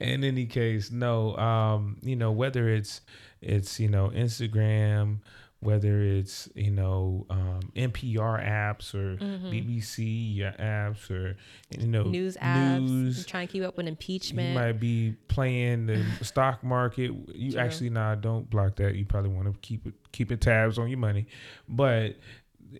in 0.00 0.24
any 0.24 0.46
case, 0.46 0.90
no. 0.90 1.36
Um, 1.36 1.96
you 2.02 2.16
know, 2.16 2.30
whether 2.30 2.68
it's 2.68 3.00
it's 3.40 3.80
you 3.80 3.88
know 3.88 4.10
Instagram, 4.14 5.20
whether 5.62 6.02
it's 6.02 6.48
you 6.56 6.70
know 6.72 7.24
um, 7.30 7.60
NPR 7.76 8.44
apps 8.44 8.94
or 8.94 9.16
BBC 9.16 10.38
apps 10.60 11.10
or 11.10 11.36
you 11.70 11.86
know 11.86 12.02
Mm-hmm. 12.02 12.10
News 12.10 12.36
apps. 12.38 12.80
news. 12.80 13.26
Trying 13.26 13.46
to 13.46 13.52
keep 13.52 13.62
up 13.62 13.76
with 13.76 13.86
impeachment. 13.86 14.48
You 14.48 14.54
might 14.54 14.72
be 14.80 15.14
playing 15.28 15.86
the 15.86 16.04
stock 16.22 16.62
market. 16.64 17.12
You 17.34 17.52
True. 17.52 17.60
actually 17.60 17.90
nah, 17.90 18.14
don't 18.16 18.48
block 18.50 18.76
that. 18.76 18.94
You 18.96 19.04
probably 19.04 19.30
want 19.30 19.52
to 19.52 19.58
keep 19.60 19.86
it 19.86 19.94
keeping 20.12 20.38
tabs 20.38 20.78
on 20.78 20.88
your 20.88 20.98
money, 20.98 21.26
but 21.68 22.16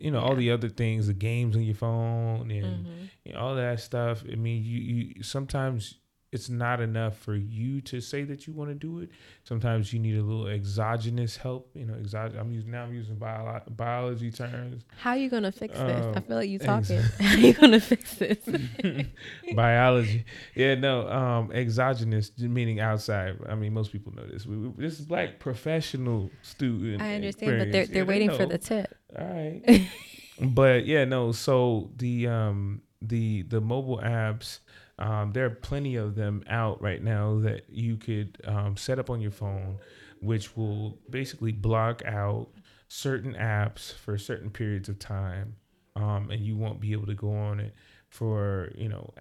you 0.01 0.11
know 0.11 0.21
all 0.21 0.35
the 0.35 0.51
other 0.51 0.69
things, 0.69 1.07
the 1.07 1.13
games 1.15 1.55
on 1.55 1.63
your 1.63 1.75
phone 1.75 2.51
and 2.51 2.87
Mhm. 2.87 3.09
you 3.25 3.33
know, 3.33 3.39
all 3.39 3.55
that 3.55 3.79
stuff. 3.81 4.25
I 4.31 4.35
mean, 4.35 4.65
you 4.65 4.79
you 4.79 5.23
sometimes 5.23 5.95
it's 6.33 6.49
not 6.49 6.81
enough 6.81 7.19
for 7.19 7.35
you 7.37 7.83
to 7.83 8.01
say 8.01 8.25
that 8.25 8.47
you 8.47 8.55
want 8.55 8.71
to 8.71 8.75
do 8.75 9.01
it. 9.01 9.11
Sometimes 9.45 9.93
you 9.93 9.99
need 9.99 10.17
a 10.17 10.23
little 10.23 10.47
exogenous 10.49 11.37
help. 11.37 11.71
You 11.75 11.85
know, 11.85 11.93
exog- 11.95 12.39
I'm 12.41 12.51
using 12.51 12.71
now 12.71 12.85
I'm 12.85 12.95
using 12.95 13.17
bio- 13.17 13.61
biology 13.71 14.31
terms. 14.31 14.83
How 14.97 15.11
are 15.11 15.19
you 15.19 15.29
going 15.29 15.43
to 15.43 15.53
fix 15.53 15.75
this? 15.79 16.07
I 16.07 16.09
Um, 16.19 16.23
feel 16.23 16.37
like 16.37 16.49
you 16.49 16.59
ex- 16.63 16.65
talking. 16.65 17.01
How 17.21 17.35
are 17.35 17.39
you 17.39 17.53
going 17.53 17.73
to 17.73 17.81
fix 17.81 18.15
this? 18.15 18.39
biology. 19.55 20.25
Yeah, 20.55 20.75
no, 20.77 21.09
um, 21.09 21.53
exogenous 21.53 22.31
meaning 22.39 22.81
outside. 22.81 23.37
I 23.49 23.55
mean, 23.55 23.73
most 23.75 23.93
people 23.93 24.13
know 24.15 24.27
this. 24.27 24.47
We, 24.47 24.57
we, 24.57 24.69
this 24.83 24.99
is 25.01 25.07
black 25.07 25.39
professional 25.39 26.31
student. 26.43 27.03
I 27.03 27.15
understand, 27.17 27.59
but 27.59 27.73
they're, 27.73 27.87
they're 27.87 27.87
Yeah, 27.87 27.93
they 27.93 28.03
waiting 28.05 28.31
for 28.31 28.47
the 28.47 28.59
tip. 28.59 28.95
All 29.19 29.27
right. 29.27 29.89
but 30.41 30.87
yeah, 30.87 31.05
no. 31.05 31.33
So 31.33 31.91
the 31.97 32.29
um 32.29 32.83
the 33.01 33.43
the 33.43 33.61
mobile 33.61 33.99
apps, 33.99 34.61
um, 35.03 35.33
there 35.33 35.45
are 35.47 35.51
plenty 35.51 35.97
of 35.97 36.15
them 36.15 36.43
out 36.49 36.81
right 36.81 37.03
now 37.03 37.41
that 37.41 37.63
you 37.69 37.97
could 37.97 38.39
um, 38.45 38.77
set 38.77 38.99
up 38.99 39.11
on 39.11 39.21
your 39.21 39.31
phone, 39.33 39.79
which 40.21 40.57
will 40.57 40.99
basically 41.11 41.53
block 41.53 42.03
out 42.07 42.49
certain 42.89 43.35
apps 43.35 43.93
for 43.93 44.17
certain 44.19 44.51
periods 44.51 44.89
of 44.89 44.99
time. 44.99 45.57
um, 45.97 46.31
and 46.31 46.41
you 46.47 46.57
won't 46.57 46.81
be 46.81 46.93
able 46.93 47.07
to 47.07 47.15
go 47.15 47.31
on 47.33 47.61
it 47.61 47.75
for 48.09 48.71
you 48.77 48.89
know 48.89 49.13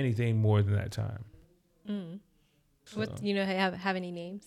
anything 0.00 0.36
more 0.40 0.60
than 0.62 0.74
that 0.74 0.90
time. 0.92 1.24
Mm. 1.88 2.18
So, 2.84 2.98
What 3.00 3.22
you 3.22 3.32
know 3.34 3.44
have 3.46 3.74
have 3.74 3.96
any 3.96 4.10
names? 4.10 4.46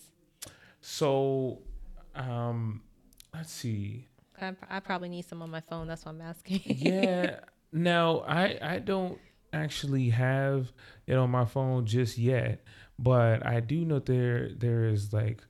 so 0.80 1.62
um, 2.14 2.82
let's 3.34 3.52
see. 3.52 4.06
I, 4.40 4.54
I 4.68 4.80
probably 4.80 5.08
need 5.08 5.24
some 5.24 5.42
on 5.42 5.50
my 5.50 5.60
phone. 5.60 5.86
That's 5.88 6.04
why 6.04 6.12
I'm 6.12 6.20
asking. 6.20 6.60
yeah. 6.64 7.40
Now 7.72 8.20
I 8.20 8.58
I 8.62 8.78
don't 8.78 9.18
actually 9.62 10.10
have 10.10 10.72
it 11.06 11.14
on 11.14 11.30
my 11.30 11.44
phone 11.44 11.86
just 11.86 12.18
yet, 12.18 12.62
but 12.98 13.44
I 13.46 13.60
do 13.60 13.84
know 13.84 13.98
there 13.98 14.50
there 14.56 14.84
is 14.84 15.12
like 15.12 15.42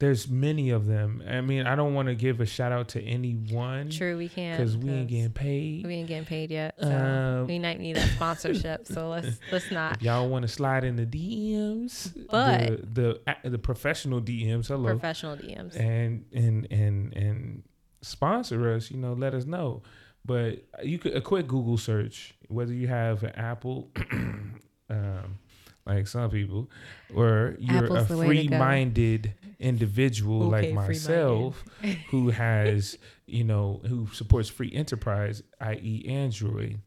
there's 0.00 0.28
many 0.28 0.70
of 0.70 0.86
them. 0.86 1.20
I 1.28 1.40
mean, 1.40 1.66
I 1.66 1.74
don't 1.74 1.92
want 1.92 2.06
to 2.06 2.14
give 2.14 2.40
a 2.40 2.46
shout 2.46 2.70
out 2.70 2.90
to 2.90 3.02
any 3.02 3.32
one 3.32 3.90
True, 3.90 4.16
we 4.16 4.28
can't 4.28 4.56
because 4.56 4.76
we 4.76 4.90
ain't 4.90 5.08
getting 5.08 5.30
paid. 5.32 5.84
we 5.84 5.94
ain't 5.94 6.06
getting 6.06 6.24
paid 6.24 6.52
yet. 6.52 6.76
So 6.80 6.88
Um, 6.88 7.46
we 7.48 7.58
might 7.58 7.80
need 7.80 7.96
a 7.96 8.06
sponsorship. 8.14 8.86
so 8.86 9.08
let's 9.08 9.40
let's 9.50 9.70
not. 9.72 9.96
If 9.96 10.02
y'all 10.02 10.28
want 10.28 10.42
to 10.42 10.48
slide 10.48 10.84
in 10.84 10.94
the 10.94 11.04
DMs, 11.06 12.12
But- 12.30 12.94
the 12.94 13.20
the, 13.42 13.50
the 13.50 13.58
professional 13.58 14.20
DMs, 14.20 14.68
hello, 14.68 14.90
Professional 14.90 15.36
DMs. 15.36 15.74
and 15.78 16.24
and 16.32 16.68
and 16.70 17.12
and 17.16 17.62
sponsor 18.02 18.72
us. 18.72 18.90
You 18.92 18.98
know, 18.98 19.14
let 19.14 19.34
us 19.34 19.46
know. 19.46 19.82
But 20.24 20.64
you 20.82 20.98
could 20.98 21.14
a 21.14 21.20
quick 21.20 21.46
Google 21.46 21.78
search, 21.78 22.34
whether 22.48 22.72
you 22.72 22.86
have 22.88 23.22
an 23.22 23.30
Apple, 23.30 23.90
um, 24.90 25.38
like 25.86 26.06
some 26.06 26.30
people, 26.30 26.70
or 27.14 27.56
you're 27.58 27.84
Apple's 27.84 28.10
a 28.10 28.14
the 28.14 28.18
way 28.18 28.26
to 28.28 28.34
go. 28.34 28.48
free-minded 28.48 29.34
individual 29.58 30.54
Okay, 30.54 30.72
like 30.72 30.74
myself, 30.74 31.64
who 32.10 32.30
has 32.30 32.98
you 33.26 33.44
know 33.44 33.80
who 33.86 34.08
supports 34.12 34.48
free 34.48 34.72
enterprise, 34.72 35.42
i.e., 35.60 36.04
Android. 36.06 36.80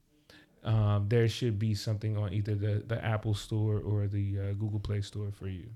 Um, 0.64 1.08
there 1.10 1.28
should 1.28 1.58
be 1.58 1.74
something 1.74 2.18
on 2.18 2.34
either 2.34 2.54
the, 2.54 2.84
the 2.86 3.04
Apple 3.04 3.34
Store 3.34 3.80
or 3.80 4.06
the 4.06 4.40
uh, 4.40 4.54
Google 4.54 4.80
Play 4.80 5.02
Store 5.02 5.32
for 5.32 5.48
you. 5.48 5.70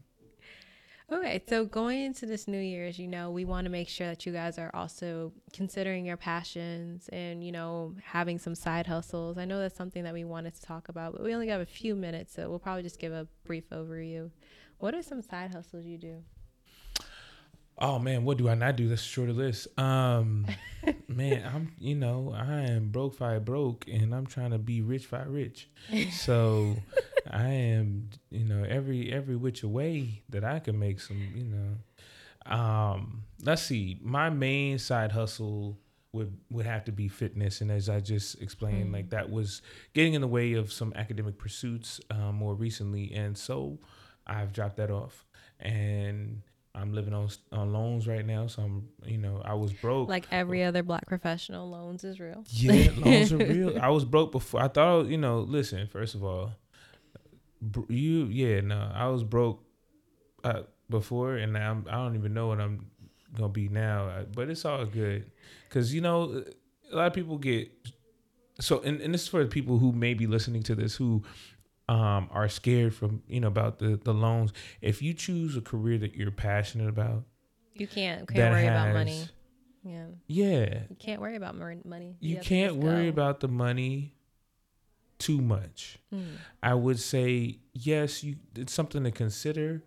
Okay, 1.12 1.40
so 1.48 1.66
going 1.66 2.02
into 2.02 2.26
this 2.26 2.48
New 2.48 2.60
Year's, 2.60 2.98
you 2.98 3.08
know, 3.08 3.30
we 3.30 3.46
want 3.46 3.66
to 3.66 3.70
make 3.70 3.88
sure 3.88 4.08
that 4.08 4.26
you 4.26 4.34
guys 4.34 4.58
are 4.58 4.72
also 4.74 5.32
considering 5.54 6.04
your 6.04 6.18
passions 6.18 7.08
and, 7.10 7.44
you 7.44 7.52
know, 7.52 7.94
having 8.04 8.40
some 8.40 8.56
side 8.56 8.88
hustles. 8.88 9.38
I 9.38 9.46
know 9.46 9.60
that's 9.60 9.78
something 9.78 10.04
that 10.04 10.16
we 10.16 10.24
wanted 10.24 10.56
to 10.56 10.62
talk 10.64 10.90
about, 10.90 11.14
but 11.14 11.24
we 11.24 11.36
only 11.36 11.50
have 11.50 11.62
a 11.62 11.66
few 11.66 11.96
minutes, 11.96 12.34
so 12.34 12.50
we'll 12.50 12.58
probably 12.58 12.82
just 12.82 13.00
give 13.00 13.14
a 13.14 13.28
brief 13.44 13.70
overview. 13.70 14.32
What 14.80 14.96
are 14.96 15.04
some 15.04 15.22
side 15.22 15.54
hustles 15.54 15.86
you 15.86 16.00
do? 16.00 16.24
Oh 17.78 18.00
man, 18.00 18.24
what 18.24 18.38
do 18.38 18.48
I 18.48 18.56
not 18.56 18.78
do? 18.78 18.88
That's 18.88 19.02
a 19.02 19.06
shorter 19.06 19.34
list. 19.34 19.68
Um, 19.78 20.46
man, 21.08 21.44
I'm 21.54 21.74
you 21.78 21.96
know 21.96 22.34
I 22.36 22.62
am 22.62 22.90
broke 22.90 23.16
fi 23.16 23.38
broke, 23.40 23.86
and 23.92 24.16
I'm 24.16 24.26
trying 24.26 24.52
to 24.52 24.58
be 24.58 24.82
rich 24.82 25.06
fi 25.08 25.24
rich. 25.24 25.70
So 26.12 26.78
I 27.30 27.50
am 27.50 28.10
you 28.32 28.46
know 28.46 28.64
every 28.64 29.12
every 29.12 29.36
which 29.36 29.64
way 29.64 30.22
that 30.30 30.46
I 30.46 30.60
can 30.60 30.80
make 30.80 31.02
some 31.02 31.22
you 31.36 31.44
know. 31.44 31.76
Um, 32.46 33.24
let's 33.44 33.64
see. 33.64 34.00
My 34.02 34.30
main 34.30 34.80
side 34.80 35.12
hustle 35.12 35.78
would 36.14 36.38
would 36.50 36.66
have 36.66 36.86
to 36.86 36.94
be 36.94 37.10
fitness, 37.10 37.60
and 37.60 37.72
as 37.72 37.90
I 37.90 38.00
just 38.00 38.42
explained, 38.42 38.94
like 38.94 39.10
that 39.10 39.30
was 39.30 39.62
getting 39.94 40.14
in 40.14 40.22
the 40.22 40.28
way 40.28 40.54
of 40.54 40.72
some 40.72 40.94
academic 40.96 41.38
pursuits 41.38 42.00
um, 42.10 42.36
more 42.36 42.56
recently, 42.56 43.12
and 43.14 43.38
so 43.38 43.80
I've 44.26 44.54
dropped 44.54 44.78
that 44.78 44.92
off 44.92 45.26
and. 45.60 46.42
I'm 46.76 46.94
living 46.94 47.14
on 47.14 47.30
on 47.52 47.72
loans 47.74 48.08
right 48.08 48.26
now, 48.26 48.48
so 48.48 48.64
I'm 48.64 48.90
you 49.06 49.18
know 49.18 49.42
I 49.46 49.54
was 49.54 49.72
broke. 49.74 50.10
Like 50.10 50.28
every 50.32 50.64
other 50.64 50.84
black 50.84 51.08
professional, 51.08 51.70
loans 51.70 52.04
is 52.04 52.20
real. 52.20 52.44
yeah, 52.50 52.90
loans 52.98 53.32
are 53.34 53.38
real. 53.38 53.80
I 53.82 53.90
was 53.90 54.04
broke 54.06 54.32
before. 54.32 54.62
I 54.62 54.68
thought 54.68 55.08
you 55.08 55.18
know. 55.18 55.40
Listen, 55.40 55.88
first 55.88 56.16
of 56.16 56.24
all, 56.24 56.52
you 57.90 58.26
yeah 58.26 58.62
no, 58.62 58.92
I 58.94 59.08
was 59.08 59.24
broke 59.24 59.64
uh, 60.44 60.64
before, 60.90 61.36
and 61.38 61.54
now 61.54 61.72
I'm, 61.72 61.86
I 61.90 61.94
don't 61.94 62.16
even 62.16 62.34
know 62.34 62.48
what 62.48 62.60
I'm 62.60 62.88
gonna 63.36 63.50
be 63.50 63.68
now. 63.70 64.08
uh, 64.08 64.24
But 64.24 64.50
it's 64.50 64.66
all 64.66 64.86
good, 64.86 65.32
cause 65.70 65.94
you 65.94 66.02
know 66.02 66.44
a 66.92 66.96
lot 66.96 67.08
of 67.08 67.14
people 67.14 67.38
get 67.38 67.72
so, 68.60 68.80
and, 68.82 69.02
and 69.02 69.14
this 69.14 69.24
is 69.24 69.28
for 69.28 69.44
the 69.44 69.50
people 69.50 69.80
who 69.80 69.92
may 69.92 70.14
be 70.14 70.28
listening 70.28 70.64
to 70.64 70.76
this 70.76 70.96
who 70.96 71.24
um, 71.88 72.30
are 72.32 72.50
scared 72.50 72.94
from 72.96 73.22
you 73.28 73.40
know 73.40 73.48
about 73.48 73.80
the 73.80 74.00
the 74.04 74.14
loans. 74.14 74.54
If 74.82 75.02
you 75.02 75.14
choose 75.14 75.56
a 75.56 75.62
career 75.62 75.98
that 76.00 76.16
you're 76.16 76.32
passionate 76.32 76.90
about, 76.90 77.24
You 77.74 77.88
can't 77.88 78.28
can't 78.28 78.52
worry 78.54 78.64
has, 78.64 78.72
about 78.72 78.94
money. 78.94 79.30
Yeah, 79.84 80.06
Yeah, 80.28 80.80
you 80.90 80.96
can't 80.98 81.22
worry 81.22 81.36
about 81.36 81.56
money. 81.56 82.18
you 82.20 82.38
to 82.38 82.42
can't 82.42 82.76
worry 82.78 83.08
about 83.08 83.40
the 83.40 83.48
money 83.48 84.16
too 85.20 85.40
much. 85.40 86.00
Mm. 86.14 86.38
I 86.64 86.74
would 86.74 87.00
say 87.00 87.60
yes, 87.74 88.24
you 88.24 88.38
it's 88.56 88.74
something 88.74 89.04
to 89.04 89.12
consider. 89.12 89.84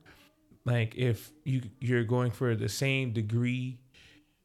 Like 0.64 0.94
if 0.96 1.32
you 1.44 1.62
you're 1.80 2.04
going 2.04 2.30
for 2.30 2.54
the 2.54 2.68
same 2.68 3.12
degree 3.12 3.80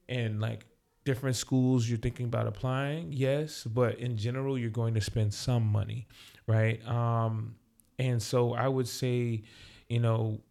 and 0.09 0.41
like 0.41 0.65
different 1.05 1.35
schools 1.35 1.87
you're 1.89 1.97
thinking 1.97 2.25
about 2.27 2.47
applying, 2.47 3.11
yes, 3.11 3.63
but 3.65 3.99
in 3.99 4.15
general 4.17 4.57
you're 4.57 4.69
going 4.69 4.93
to 4.93 5.01
spend 5.01 5.33
some 5.33 5.63
money, 5.65 6.07
right? 6.47 6.85
Um 6.87 7.55
and 7.99 8.21
so 8.21 8.53
I 8.53 8.67
would 8.67 8.87
say, 8.87 9.43
you 9.87 9.99
know, 9.99 10.41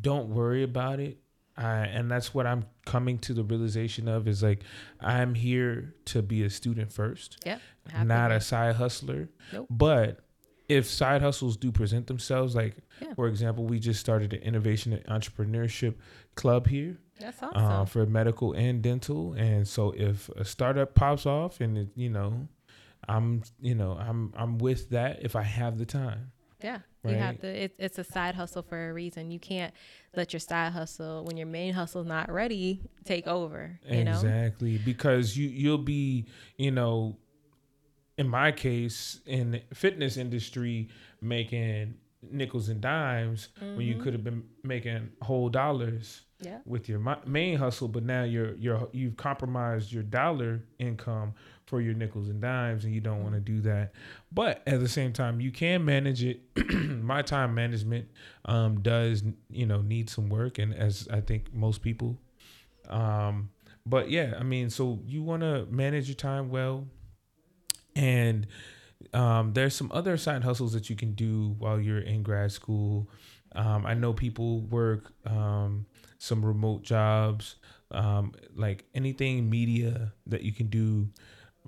don't 0.00 0.28
worry 0.28 0.62
about 0.62 1.00
it. 1.00 1.18
I, 1.56 1.86
and 1.86 2.10
that's 2.10 2.34
what 2.34 2.46
I'm 2.48 2.64
coming 2.84 3.16
to 3.20 3.32
the 3.32 3.44
realization 3.44 4.08
of 4.08 4.26
is 4.26 4.42
like 4.42 4.60
I'm 5.00 5.34
here 5.34 5.94
to 6.06 6.20
be 6.20 6.42
a 6.42 6.50
student 6.50 6.92
first 6.92 7.38
Yep. 7.46 7.60
have 7.92 8.06
not 8.08 8.32
a 8.32 8.40
side 8.40 8.74
hustler. 8.74 9.28
Nope. 9.52 9.68
But 9.70 10.20
if 10.68 10.86
side 10.86 11.22
hustles 11.22 11.56
do 11.56 11.70
present 11.70 12.08
themselves, 12.08 12.56
like 12.56 12.76
Yeah. 13.00 13.14
for 13.14 13.28
example, 13.28 13.66
we 13.66 13.78
just 13.78 14.00
started 14.00 14.32
an 14.32 14.40
innovation 14.42 14.92
and 14.94 15.04
entrepreneurship 15.06 15.94
club 16.34 16.66
here. 16.66 16.98
That's 17.20 17.42
awesome. 17.42 17.62
uh, 17.62 17.84
for 17.84 18.06
medical 18.06 18.52
and 18.52 18.82
dental, 18.82 19.34
and 19.34 19.66
so 19.66 19.92
if 19.96 20.28
a 20.30 20.44
startup 20.44 20.94
pops 20.94 21.26
off, 21.26 21.60
and 21.60 21.78
it, 21.78 21.88
you 21.94 22.10
know, 22.10 22.48
I'm 23.08 23.42
you 23.60 23.74
know 23.74 23.92
I'm 23.92 24.32
I'm 24.36 24.58
with 24.58 24.90
that 24.90 25.22
if 25.22 25.36
I 25.36 25.42
have 25.42 25.78
the 25.78 25.86
time. 25.86 26.32
Yeah, 26.62 26.78
you 27.04 27.14
have 27.16 27.40
to. 27.40 27.46
It, 27.46 27.74
it's 27.78 27.98
a 27.98 28.04
side 28.04 28.34
hustle 28.34 28.62
for 28.62 28.88
a 28.88 28.92
reason. 28.92 29.30
You 29.30 29.38
can't 29.38 29.74
let 30.16 30.32
your 30.32 30.40
side 30.40 30.72
hustle 30.72 31.24
when 31.24 31.36
your 31.36 31.46
main 31.46 31.74
hustle's 31.74 32.06
not 32.06 32.32
ready 32.32 32.80
take 33.04 33.26
over. 33.26 33.78
You 33.88 34.04
know. 34.04 34.12
exactly 34.12 34.78
because 34.78 35.36
you 35.36 35.48
you'll 35.48 35.78
be 35.78 36.26
you 36.56 36.70
know 36.70 37.18
in 38.16 38.28
my 38.28 38.50
case 38.52 39.20
in 39.26 39.50
the 39.52 39.62
fitness 39.74 40.16
industry 40.16 40.88
making 41.20 41.94
nickels 42.30 42.68
and 42.68 42.80
dimes 42.80 43.48
when 43.60 43.80
you 43.86 43.96
could 43.96 44.12
have 44.12 44.24
been 44.24 44.44
making 44.62 45.10
whole 45.22 45.48
dollars 45.48 46.22
Yeah. 46.40 46.58
with 46.66 46.88
your 46.88 47.00
main 47.26 47.56
hustle 47.58 47.88
but 47.88 48.02
now 48.04 48.24
you're 48.24 48.54
you're 48.56 48.88
you've 48.92 49.16
compromised 49.16 49.92
your 49.92 50.02
dollar 50.02 50.62
income 50.78 51.34
for 51.66 51.80
your 51.80 51.94
nickels 51.94 52.28
and 52.28 52.40
dimes 52.42 52.84
and 52.84 52.94
you 52.94 53.00
don't 53.00 53.22
want 53.22 53.34
to 53.34 53.40
do 53.40 53.60
that. 53.62 53.92
But 54.30 54.62
at 54.66 54.80
the 54.80 54.88
same 54.88 55.12
time 55.12 55.40
you 55.40 55.50
can 55.50 55.84
manage 55.84 56.22
it. 56.22 56.40
My 57.02 57.22
time 57.22 57.54
management 57.54 58.08
um 58.44 58.80
does 58.82 59.22
you 59.50 59.66
know 59.66 59.80
need 59.80 60.10
some 60.10 60.28
work 60.28 60.58
and 60.58 60.74
as 60.74 61.08
i 61.10 61.20
think 61.20 61.52
most 61.54 61.80
people 61.82 62.18
um 62.90 63.48
but 63.86 64.10
yeah 64.10 64.34
i 64.38 64.42
mean 64.42 64.68
so 64.70 64.98
you 65.06 65.22
want 65.22 65.40
to 65.42 65.66
manage 65.70 66.06
your 66.08 66.14
time 66.14 66.50
well 66.50 66.86
and 67.96 68.46
um, 69.12 69.52
there's 69.52 69.74
some 69.74 69.90
other 69.92 70.16
side 70.16 70.42
hustles 70.44 70.72
that 70.72 70.88
you 70.88 70.96
can 70.96 71.12
do 71.12 71.54
while 71.58 71.80
you're 71.80 72.00
in 72.00 72.22
grad 72.22 72.52
school. 72.52 73.08
Um, 73.54 73.86
I 73.86 73.94
know 73.94 74.12
people 74.12 74.62
work 74.62 75.12
um, 75.26 75.86
some 76.18 76.44
remote 76.44 76.82
jobs, 76.82 77.56
um, 77.90 78.32
like 78.54 78.84
anything 78.94 79.48
media 79.48 80.12
that 80.26 80.42
you 80.42 80.52
can 80.52 80.66
do 80.66 81.08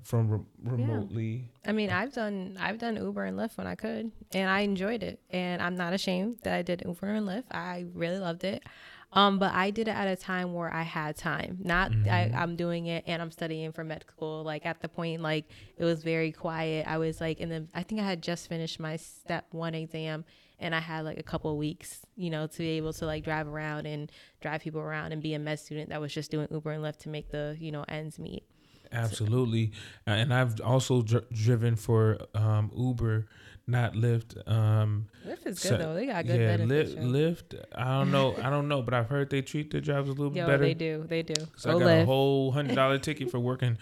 from 0.03 0.29
re- 0.29 0.39
remotely. 0.63 1.49
I 1.65 1.71
mean, 1.71 1.89
I've 1.89 2.13
done 2.13 2.57
I've 2.59 2.77
done 2.77 2.97
Uber 2.97 3.23
and 3.25 3.37
Lyft 3.37 3.57
when 3.57 3.67
I 3.67 3.75
could, 3.75 4.11
and 4.33 4.49
I 4.49 4.61
enjoyed 4.61 5.03
it, 5.03 5.19
and 5.29 5.61
I'm 5.61 5.75
not 5.75 5.93
ashamed 5.93 6.39
that 6.43 6.53
I 6.53 6.61
did 6.61 6.83
Uber 6.85 7.07
and 7.07 7.27
Lyft. 7.27 7.45
I 7.51 7.85
really 7.93 8.19
loved 8.19 8.43
it. 8.43 8.63
Um, 9.13 9.39
but 9.39 9.53
I 9.53 9.71
did 9.71 9.87
it 9.87 9.95
at 9.95 10.07
a 10.07 10.15
time 10.17 10.53
where 10.53 10.71
I 10.71 10.83
had 10.83 11.15
time. 11.15 11.59
Not 11.61 11.91
I, 12.09 12.31
I'm 12.35 12.55
doing 12.57 12.87
it 12.87 13.05
and 13.07 13.21
I'm 13.21 13.31
studying 13.31 13.71
for 13.71 13.83
med 13.83 14.03
school. 14.09 14.43
Like 14.43 14.65
at 14.65 14.81
the 14.81 14.89
point, 14.89 15.21
like 15.21 15.45
it 15.77 15.85
was 15.85 16.03
very 16.03 16.31
quiet. 16.31 16.85
I 16.87 16.97
was 16.97 17.21
like 17.21 17.39
in 17.39 17.49
the. 17.49 17.67
I 17.73 17.83
think 17.83 18.01
I 18.01 18.03
had 18.03 18.21
just 18.21 18.49
finished 18.49 18.79
my 18.79 18.97
step 18.97 19.45
one 19.51 19.73
exam, 19.75 20.25
and 20.59 20.75
I 20.75 20.79
had 20.79 21.05
like 21.05 21.17
a 21.19 21.23
couple 21.23 21.51
of 21.51 21.57
weeks, 21.57 22.01
you 22.17 22.29
know, 22.29 22.47
to 22.47 22.57
be 22.57 22.71
able 22.71 22.91
to 22.93 23.05
like 23.05 23.23
drive 23.23 23.47
around 23.47 23.85
and 23.87 24.11
drive 24.41 24.61
people 24.61 24.81
around 24.81 25.13
and 25.13 25.21
be 25.23 25.33
a 25.33 25.39
med 25.39 25.59
student 25.59 25.89
that 25.89 26.01
was 26.01 26.13
just 26.13 26.29
doing 26.29 26.47
Uber 26.51 26.71
and 26.71 26.83
Lyft 26.83 26.97
to 26.99 27.09
make 27.09 27.31
the 27.31 27.55
you 27.59 27.71
know 27.71 27.85
ends 27.87 28.19
meet. 28.19 28.43
Absolutely, 28.91 29.71
Uh, 30.07 30.11
and 30.11 30.33
I've 30.33 30.61
also 30.61 31.01
dr- 31.01 31.29
driven 31.31 31.75
for 31.75 32.19
um, 32.33 32.71
Uber, 32.75 33.27
not 33.67 33.93
Lyft. 33.93 34.47
Um, 34.49 35.07
Lyft 35.27 35.45
is 35.45 35.59
good 35.59 35.69
So- 35.69 35.77
though. 35.77 35.93
They 35.93 36.05
got 36.05 36.25
good 36.25 36.39
yeah, 36.39 36.57
benefits. 36.57 36.95
Lyft. 36.95 37.43
Lyft. 37.51 37.63
I 37.75 37.99
don't 37.99 38.11
know. 38.11 38.35
I 38.41 38.49
don't 38.49 38.67
know, 38.67 38.81
but 38.81 38.93
I've 38.93 39.07
heard 39.09 39.29
they 39.29 39.41
treat 39.41 39.71
their 39.71 39.81
drivers 39.81 40.07
a 40.09 40.13
little 40.13 40.29
bit 40.29 40.45
better. 40.45 40.57
they 40.59 40.73
do. 40.73 41.05
They 41.07 41.21
do. 41.23 41.35
So 41.57 41.69
I 41.69 41.73
Go 41.73 41.79
got 41.79 41.87
a 41.89 42.05
whole 42.05 42.51
hundred 42.51 42.75
dollar 42.75 42.97
ticket 42.97 43.29
for 43.29 43.39
working 43.39 43.77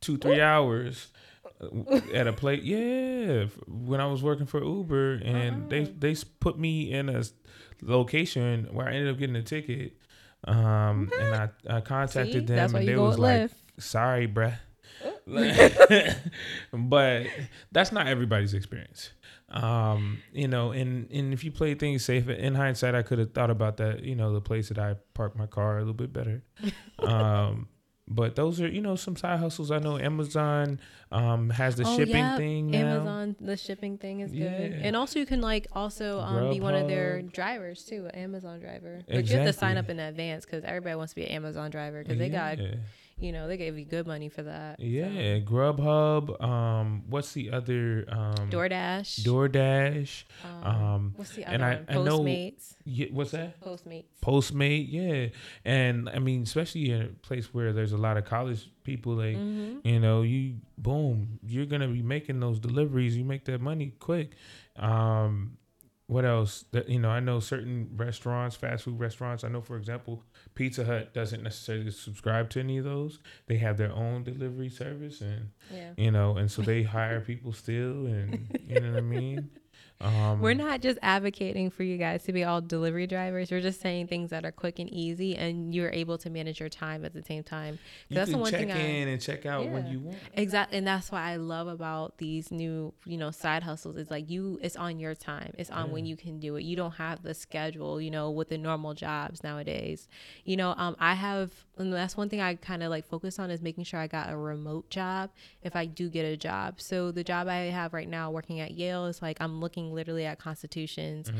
two, 0.00 0.18
three 0.18 0.40
hours. 0.40 1.08
at 2.14 2.26
a 2.26 2.32
place. 2.32 2.62
Yeah, 2.64 3.46
when 3.68 4.00
I 4.00 4.06
was 4.06 4.22
working 4.22 4.46
for 4.46 4.62
Uber, 4.64 5.20
and 5.24 5.68
they 5.68 5.82
Uh-huh. 5.82 5.90
they 5.98 6.14
put 6.40 6.58
me 6.58 6.90
in 6.92 7.08
a 7.10 7.22
location 7.82 8.68
where 8.72 8.88
I 8.88 8.92
ended 8.92 9.12
up 9.12 9.18
getting 9.18 9.36
a 9.36 9.42
ticket. 9.42 9.96
Um, 10.44 11.10
and 11.20 11.34
I 11.34 11.48
I 11.68 11.80
contacted 11.82 12.48
See? 12.48 12.54
them, 12.54 12.74
and 12.74 12.88
they 12.88 12.96
was 12.96 13.18
like, 13.18 13.50
Lyft. 13.50 13.54
"Sorry, 13.78 14.26
bruh." 14.26 14.54
but 16.72 17.26
that's 17.72 17.92
not 17.92 18.06
everybody's 18.06 18.54
experience. 18.54 19.10
Um, 19.50 20.18
you 20.32 20.46
know, 20.48 20.70
and 20.72 21.10
and 21.10 21.32
if 21.32 21.42
you 21.44 21.50
play 21.50 21.74
things 21.74 22.04
safe, 22.04 22.28
in 22.28 22.54
hindsight, 22.54 22.94
I 22.94 23.02
could 23.02 23.18
have 23.18 23.32
thought 23.32 23.50
about 23.50 23.76
that. 23.78 24.04
You 24.04 24.14
know, 24.14 24.32
the 24.32 24.40
place 24.40 24.68
that 24.68 24.78
I 24.78 24.94
parked 25.14 25.36
my 25.36 25.46
car 25.46 25.76
a 25.76 25.80
little 25.80 25.94
bit 25.94 26.12
better. 26.12 26.42
Um, 27.00 27.68
but 28.06 28.34
those 28.36 28.60
are 28.60 28.68
you 28.68 28.80
know 28.82 28.94
some 28.96 29.16
side 29.16 29.38
hustles. 29.38 29.70
I 29.70 29.78
know 29.78 29.96
Amazon 29.98 30.80
um 31.12 31.48
has 31.50 31.76
the 31.76 31.84
Oh, 31.86 31.96
shipping 31.96 32.16
yeah, 32.16 32.36
thing 32.36 32.70
now. 32.70 32.78
Amazon, 32.96 33.36
the 33.40 33.56
shipping 33.56 33.96
thing 33.98 34.20
is 34.20 34.30
good, 34.32 34.38
Yeah. 34.72 34.80
and 34.82 34.94
also 34.96 35.18
you 35.18 35.26
can 35.26 35.40
like 35.40 35.66
also 35.72 36.20
um, 36.20 36.50
be 36.50 36.60
one 36.60 36.74
of 36.74 36.88
their 36.88 37.22
drivers 37.22 37.84
too, 37.84 38.08
Amazon 38.12 38.60
driver. 38.60 39.00
But 39.08 39.26
you 39.26 39.36
have 39.36 39.46
to 39.46 39.52
sign 39.52 39.78
up 39.78 39.88
in 39.88 39.98
advance 39.98 40.44
because 40.44 40.62
everybody 40.64 40.96
wants 40.96 41.12
to 41.12 41.16
be 41.16 41.24
an 41.26 41.32
Amazon 41.32 41.70
driver 41.70 42.02
because 42.02 42.18
they 42.18 42.28
got 42.28 42.58
Yeah. 42.58 42.74
You 43.20 43.32
know 43.32 43.46
they 43.48 43.56
gave 43.56 43.78
you 43.78 43.84
good 43.84 44.06
money 44.06 44.28
for 44.28 44.42
that. 44.42 44.78
so. 44.78 44.84
Yeah, 44.84 45.38
Grubhub. 45.40 46.42
Um, 46.42 47.04
what's 47.08 47.32
the 47.32 47.50
other? 47.52 48.04
Um, 48.08 48.50
DoorDash. 48.50 49.20
DoorDash. 49.20 50.24
um, 50.44 50.64
Um, 50.66 51.12
what's 51.16 51.34
the 51.36 51.44
other 51.44 51.54
and 51.54 51.64
I- 51.64 51.74
one? 51.76 51.84
I 51.88 51.94
know- 51.94 52.20
Postmates. 52.20 52.74
yeah, 52.84 53.06
what's 53.12 53.30
that? 53.32 53.60
Postmates. 53.60 54.04
Postmate, 54.22 54.86
yeah, 54.90 55.28
and 55.64 56.08
I 56.08 56.18
mean, 56.18 56.42
especially 56.42 56.90
in 56.90 57.02
a 57.02 57.06
place 57.08 57.52
where 57.54 57.72
there's 57.72 57.92
a 57.92 57.98
lot 57.98 58.16
of 58.16 58.24
college 58.24 58.68
people, 58.84 59.14
like 59.14 59.36
Mm-hmm. 59.36 59.86
you 59.86 60.00
know, 60.00 60.22
you 60.22 60.56
boom, 60.78 61.38
you're 61.46 61.66
gonna 61.66 61.88
be 61.88 62.02
making 62.02 62.40
those 62.40 62.58
deliveries. 62.58 63.16
You 63.16 63.24
make 63.24 63.44
that 63.44 63.60
money 63.60 63.92
quick. 63.98 64.32
Um, 64.76 65.58
what 66.10 66.24
else? 66.24 66.64
That 66.72 66.88
you 66.88 66.98
know, 66.98 67.08
I 67.08 67.20
know 67.20 67.38
certain 67.38 67.88
restaurants, 67.94 68.56
fast 68.56 68.82
food 68.84 68.98
restaurants. 68.98 69.44
I 69.44 69.48
know, 69.48 69.60
for 69.60 69.76
example, 69.76 70.24
Pizza 70.56 70.84
Hut 70.84 71.14
doesn't 71.14 71.42
necessarily 71.42 71.90
subscribe 71.92 72.50
to 72.50 72.60
any 72.60 72.78
of 72.78 72.84
those. 72.84 73.20
They 73.46 73.58
have 73.58 73.76
their 73.76 73.92
own 73.92 74.24
delivery 74.24 74.70
service, 74.70 75.20
and 75.20 75.50
Yeah. 75.72 75.92
you 75.96 76.10
know, 76.10 76.36
and 76.36 76.50
so 76.50 76.62
they 76.62 76.82
hire 76.82 77.20
people 77.20 77.52
still, 77.52 78.06
and 78.06 78.48
you 78.66 78.80
know 78.80 78.90
what 78.90 78.98
I 78.98 79.02
mean. 79.02 79.50
Um, 80.00 80.40
We're 80.40 80.54
not 80.54 80.80
just 80.80 80.98
advocating 81.02 81.70
for 81.70 81.82
you 81.82 81.98
guys 81.98 82.22
to 82.24 82.32
be 82.32 82.42
all 82.42 82.62
delivery 82.62 83.06
drivers. 83.06 83.50
We're 83.50 83.60
just 83.60 83.80
saying 83.82 84.06
things 84.06 84.30
that 84.30 84.46
are 84.46 84.52
quick 84.52 84.78
and 84.78 84.88
easy, 84.88 85.36
and 85.36 85.74
you're 85.74 85.90
able 85.90 86.16
to 86.18 86.30
manage 86.30 86.58
your 86.58 86.70
time 86.70 87.04
at 87.04 87.12
the 87.12 87.22
same 87.22 87.42
time. 87.42 87.78
You 88.08 88.14
that's 88.16 88.28
the 88.28 88.34
can 88.34 88.40
one 88.40 88.50
check 88.50 88.60
thing 88.60 88.72
I- 88.72 88.78
in 88.78 89.08
and 89.08 89.20
check 89.20 89.44
out 89.44 89.68
when 89.68 89.86
you 89.88 90.00
want. 90.00 90.16
Exactly, 90.34 90.78
and 90.78 90.86
that's 90.86 91.12
what 91.12 91.20
I 91.20 91.36
love 91.36 91.66
about 91.68 92.16
these 92.16 92.50
new, 92.50 92.94
you 93.04 93.18
know, 93.18 93.30
side 93.30 93.62
hustles. 93.62 93.96
It's 93.98 94.10
like 94.10 94.30
you, 94.30 94.58
it's 94.62 94.76
on 94.76 94.98
your 94.98 95.14
time. 95.14 95.52
It's 95.58 95.70
on 95.70 95.90
when 95.90 96.06
you 96.06 96.16
can 96.16 96.38
do 96.40 96.56
it. 96.56 96.62
You 96.62 96.76
don't 96.76 96.92
have 96.92 97.22
the 97.22 97.34
schedule, 97.34 98.00
you 98.00 98.10
know, 98.10 98.30
with 98.30 98.48
the 98.48 98.56
normal 98.58 98.94
jobs 98.94 99.42
nowadays. 99.44 100.08
You 100.44 100.56
know, 100.56 100.74
um, 100.78 100.96
I 100.98 101.12
have, 101.14 101.52
and 101.76 101.92
that's 101.92 102.16
one 102.16 102.30
thing 102.30 102.40
I 102.40 102.54
kind 102.54 102.82
of 102.82 102.88
like 102.90 103.06
focus 103.06 103.38
on 103.38 103.50
is 103.50 103.60
making 103.60 103.84
sure 103.84 104.00
I 104.00 104.06
got 104.06 104.30
a 104.30 104.36
remote 104.36 104.88
job 104.88 105.30
if 105.62 105.76
I 105.76 105.84
do 105.84 106.08
get 106.08 106.24
a 106.24 106.36
job. 106.38 106.80
So 106.80 107.10
the 107.12 107.22
job 107.24 107.48
I 107.48 107.56
have 107.64 107.92
right 107.92 108.08
now, 108.08 108.30
working 108.30 108.60
at 108.60 108.70
Yale, 108.72 109.04
is 109.06 109.20
like 109.20 109.36
I'm 109.40 109.60
looking 109.60 109.89
literally 109.92 110.24
at 110.26 110.38
constitutions, 110.38 111.30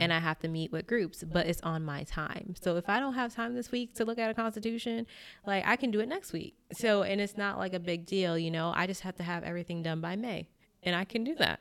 and 0.00 0.12
I 0.12 0.18
have 0.18 0.38
to 0.40 0.48
meet 0.48 0.72
with 0.72 0.86
groups, 0.86 1.22
but 1.24 1.46
it's 1.46 1.60
on 1.62 1.84
my 1.84 2.04
time. 2.04 2.54
So 2.60 2.76
if 2.76 2.88
I 2.88 3.00
don't 3.00 3.14
have 3.14 3.34
time 3.34 3.54
this 3.54 3.70
week 3.72 3.94
to 3.94 4.04
look 4.04 4.18
at 4.18 4.30
a 4.30 4.34
constitution, 4.34 5.06
like 5.46 5.64
I 5.66 5.76
can 5.76 5.90
do 5.90 6.00
it 6.00 6.08
next 6.08 6.32
week. 6.32 6.54
So 6.72 7.02
and 7.02 7.20
it's 7.20 7.36
not 7.36 7.58
like 7.58 7.74
a 7.74 7.80
big 7.80 8.06
deal, 8.06 8.38
you 8.38 8.50
know. 8.50 8.72
I 8.74 8.86
just 8.86 9.02
have 9.02 9.16
to 9.16 9.22
have 9.22 9.44
everything 9.44 9.82
done 9.82 10.00
by 10.00 10.16
May, 10.16 10.48
and 10.82 10.94
I 10.94 11.04
can 11.04 11.24
do 11.24 11.34
that. 11.36 11.60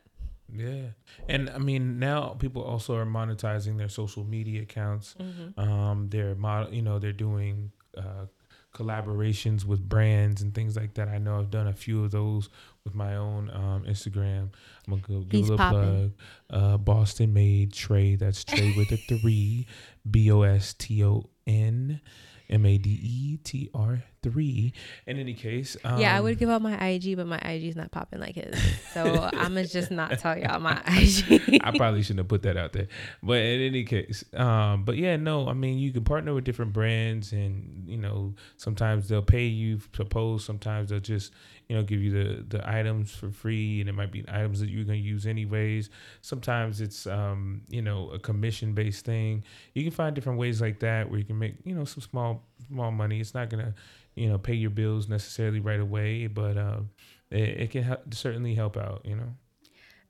Yeah, 0.51 0.87
and 1.27 1.49
I 1.49 1.59
mean 1.59 1.99
now 1.99 2.29
people 2.29 2.63
also 2.63 2.95
are 2.95 3.05
monetizing 3.05 3.77
their 3.77 3.89
social 3.89 4.23
media 4.23 4.63
accounts. 4.63 5.15
Um, 5.57 6.07
they're 6.09 6.35
mod, 6.35 6.73
you 6.73 6.81
know, 6.81 6.97
they're 6.97 7.11
doing 7.11 7.71
uh, 7.97 8.25
collaborations 8.73 9.65
with 9.65 9.87
brands 9.87 10.41
and 10.41 10.53
things 10.53 10.75
like 10.75 10.93
that. 10.95 11.07
I 11.07 11.17
know 11.17 11.39
I've 11.39 11.51
done 11.51 11.67
a 11.67 11.73
few 11.73 12.03
of 12.03 12.11
those 12.11 12.49
with 12.89 12.95
my 12.95 13.15
own 13.15 13.49
um, 13.53 13.85
Instagram. 13.87 14.49
I'm 14.87 14.99
gonna 14.99 15.01
go 15.07 15.19
give 15.21 15.39
He's 15.39 15.49
a 15.49 15.51
little 15.53 15.69
plug. 15.69 16.11
Uh, 16.49 16.77
Boston 16.77 17.33
made 17.33 17.71
Trey. 17.71 18.15
That's 18.15 18.43
Trey 18.43 18.73
with 18.75 18.91
a 18.91 18.97
three. 18.97 19.67
B 20.09 20.31
O 20.31 20.41
S 20.41 20.73
T 20.73 21.03
O 21.03 21.29
N. 21.45 22.01
M 22.49 22.65
A 22.65 22.77
D 22.79 22.89
E 22.89 23.37
T 23.37 23.69
R 23.75 24.03
three. 24.21 24.73
In 25.07 25.17
any 25.17 25.33
case, 25.33 25.77
um, 25.83 25.99
yeah, 25.99 26.15
I 26.15 26.21
would 26.21 26.37
give 26.37 26.49
out 26.49 26.61
my 26.61 26.75
IG, 26.87 27.17
but 27.17 27.27
my 27.27 27.37
IG 27.37 27.65
is 27.65 27.75
not 27.75 27.91
popping 27.91 28.19
like 28.19 28.35
his. 28.35 28.55
So 28.93 29.29
I'm 29.33 29.53
gonna 29.53 29.67
just 29.67 29.91
not 29.91 30.17
tell 30.17 30.35
y'all 30.35 30.59
my 30.59 30.81
IG. 30.87 31.61
I 31.63 31.77
probably 31.77 32.01
shouldn't 32.01 32.21
have 32.21 32.27
put 32.27 32.41
that 32.41 32.57
out 32.57 32.73
there. 32.73 32.87
But 33.21 33.37
in 33.37 33.61
any 33.61 33.83
case, 33.83 34.23
um, 34.33 34.83
but 34.83 34.97
yeah, 34.97 35.15
no, 35.15 35.47
I 35.47 35.53
mean, 35.53 35.77
you 35.77 35.91
can 35.91 36.03
partner 36.03 36.33
with 36.33 36.43
different 36.43 36.73
brands, 36.73 37.31
and 37.31 37.83
you 37.87 37.97
know, 37.97 38.33
sometimes 38.57 39.07
they'll 39.07 39.21
pay 39.21 39.45
you 39.45 39.79
to 39.93 40.05
post. 40.05 40.47
Sometimes 40.47 40.89
they'll 40.89 40.99
just, 40.99 41.33
you 41.67 41.75
know, 41.75 41.83
give 41.83 42.01
you 42.01 42.11
the 42.11 42.43
the 42.57 42.69
items 42.69 43.11
for 43.11 43.29
free, 43.29 43.79
and 43.79 43.89
it 43.89 43.93
might 43.93 44.11
be 44.11 44.25
items 44.27 44.59
that 44.59 44.69
you're 44.69 44.85
gonna 44.85 44.97
use 44.97 45.27
anyways. 45.27 45.91
Sometimes 46.21 46.81
it's, 46.81 47.05
um, 47.05 47.61
you 47.69 47.83
know, 47.83 48.09
a 48.09 48.17
commission 48.17 48.73
based 48.73 49.05
thing. 49.05 49.43
You 49.73 49.83
can 49.83 49.91
find 49.91 50.15
different 50.15 50.39
ways 50.39 50.61
like 50.61 50.79
that 50.79 51.09
where 51.09 51.19
you 51.19 51.25
can 51.25 51.37
make, 51.37 51.55
you 51.63 51.75
know, 51.75 51.85
some 51.85 52.01
small 52.01 52.48
small 52.67 52.91
money. 52.91 53.19
It's 53.19 53.33
not 53.33 53.49
gonna, 53.49 53.73
you 54.15 54.29
know, 54.29 54.37
pay 54.37 54.53
your 54.53 54.69
bills 54.69 55.07
necessarily 55.07 55.59
right 55.59 55.79
away, 55.79 56.27
but 56.27 56.57
um, 56.57 56.89
it, 57.31 57.61
it 57.61 57.71
can 57.71 57.83
help, 57.83 58.13
certainly 58.13 58.55
help 58.55 58.77
out. 58.77 59.01
You 59.05 59.15
know. 59.15 59.33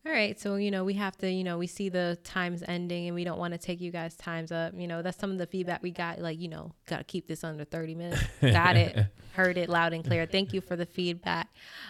All 0.05 0.13
right, 0.13 0.39
so 0.39 0.55
you 0.55 0.71
know 0.71 0.85
we 0.85 0.93
have 0.93 1.17
to, 1.17 1.29
you 1.29 1.43
know, 1.43 1.57
we 1.57 1.67
see 1.67 1.89
the 1.89 2.17
times 2.23 2.63
ending, 2.65 3.07
and 3.07 3.15
we 3.15 3.25
don't 3.25 3.37
want 3.37 3.53
to 3.53 3.57
take 3.57 3.81
you 3.81 3.91
guys' 3.91 4.15
times 4.15 4.51
up. 4.51 4.73
You 4.75 4.87
know, 4.87 5.01
that's 5.01 5.19
some 5.19 5.31
of 5.31 5.37
the 5.37 5.45
feedback 5.45 5.83
we 5.83 5.91
got. 5.91 6.19
Like, 6.19 6.39
you 6.39 6.47
know, 6.47 6.73
got 6.85 6.99
to 6.99 7.03
keep 7.03 7.27
this 7.27 7.43
under 7.43 7.65
thirty 7.65 7.95
minutes. 7.95 8.23
got 8.41 8.77
it, 8.77 9.07
heard 9.33 9.57
it 9.57 9.67
loud 9.67 9.91
and 9.91 10.03
clear. 10.05 10.25
Thank 10.25 10.53
you 10.53 10.61
for 10.61 10.77
the 10.77 10.85
feedback. 10.85 11.49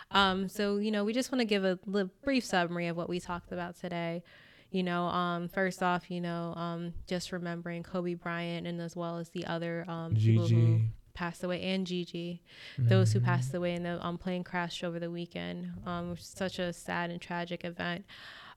Um, 0.10 0.50
so 0.50 0.78
you 0.78 0.90
know, 0.90 1.06
we 1.06 1.14
just 1.14 1.32
want 1.32 1.42
to 1.42 1.46
give 1.46 1.64
a 1.64 1.78
little 1.86 2.10
brief 2.24 2.44
summary 2.44 2.88
of 2.88 2.98
what 2.98 3.10
we 3.10 3.20
talked 3.20 3.52
about 3.52 3.80
today. 3.80 4.24
You 4.72 4.84
know, 4.84 5.06
um, 5.06 5.48
first 5.48 5.82
off, 5.82 6.12
you 6.12 6.22
know, 6.22 6.54
um, 6.56 6.94
just 7.08 7.32
remembering 7.32 7.82
Kobe 7.84 8.14
Bryant, 8.14 8.68
and 8.68 8.80
as 8.80 8.96
well 8.96 9.18
as 9.18 9.30
the 9.30 9.46
other 9.48 9.84
um, 9.88 10.14
people 10.16 10.48
who 10.48 10.82
passed 11.16 11.44
away, 11.44 11.62
and 11.62 11.88
Gigi, 11.88 12.44
those 12.78 13.12
who 13.12 13.20
passed 13.20 13.54
away 13.54 13.74
in 13.74 13.84
the 13.84 14.06
um, 14.06 14.18
plane 14.18 14.44
crash 14.44 14.84
over 14.84 15.00
the 15.00 15.10
weekend. 15.12 15.72
Um, 15.86 16.12
which 16.12 16.20
is 16.22 16.28
such 16.28 16.60
a 16.60 16.72
sad 16.72 17.10
and 17.10 17.20
tragic 17.20 17.66
event. 17.66 18.06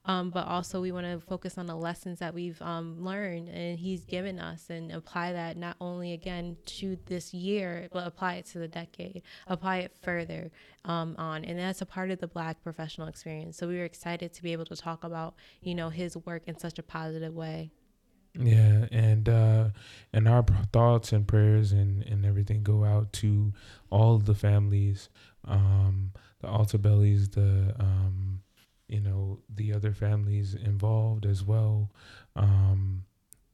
Um, 0.05 0.31
but 0.31 0.47
also, 0.47 0.81
we 0.81 0.91
want 0.91 1.05
to 1.05 1.25
focus 1.25 1.57
on 1.57 1.65
the 1.65 1.75
lessons 1.75 2.19
that 2.19 2.33
we've 2.33 2.61
um, 2.61 3.03
learned 3.03 3.47
and 3.47 3.79
he's 3.79 4.03
given 4.03 4.37
us 4.37 4.69
and 4.69 4.91
apply 4.91 5.31
that 5.31 5.55
not 5.55 5.77
only 5.79 6.11
again 6.11 6.57
to 6.65 6.97
this 7.05 7.33
year, 7.33 7.87
but 7.91 8.05
apply 8.05 8.35
it 8.35 8.45
to 8.47 8.59
the 8.59 8.67
decade, 8.67 9.23
apply 9.47 9.77
it 9.77 9.95
further 10.01 10.51
um, 10.83 11.15
on. 11.17 11.45
And 11.45 11.57
that's 11.57 11.81
a 11.81 11.85
part 11.85 12.11
of 12.11 12.19
the 12.19 12.27
Black 12.27 12.61
professional 12.63 13.07
experience. 13.07 13.55
So 13.55 13.67
we 13.67 13.77
were 13.77 13.85
excited 13.85 14.33
to 14.33 14.43
be 14.43 14.51
able 14.51 14.65
to 14.65 14.75
talk 14.75 15.05
about, 15.05 15.35
you 15.61 15.73
know, 15.73 15.89
his 15.89 16.17
work 16.17 16.43
in 16.47 16.59
such 16.59 16.77
a 16.79 16.83
positive 16.83 17.33
way. 17.33 17.71
Yeah, 18.35 18.87
and 18.91 19.29
uh, 19.29 19.69
and 20.11 20.27
our 20.27 20.43
thoughts 20.71 21.11
and 21.13 21.27
prayers 21.27 21.71
and, 21.71 22.01
and 22.03 22.25
everything 22.25 22.63
go 22.63 22.83
out 22.83 23.13
to 23.13 23.53
all 23.91 24.17
the 24.17 24.33
families, 24.33 25.09
um, 25.45 26.13
the 26.41 26.47
Altobellis, 26.47 27.31
the 27.33 27.75
um, 27.79 28.41
you 28.93 29.01
know 29.01 29.39
the 29.49 29.73
other 29.73 29.93
families 29.93 30.53
involved 30.55 31.25
as 31.25 31.43
well, 31.43 31.91
um, 32.35 33.03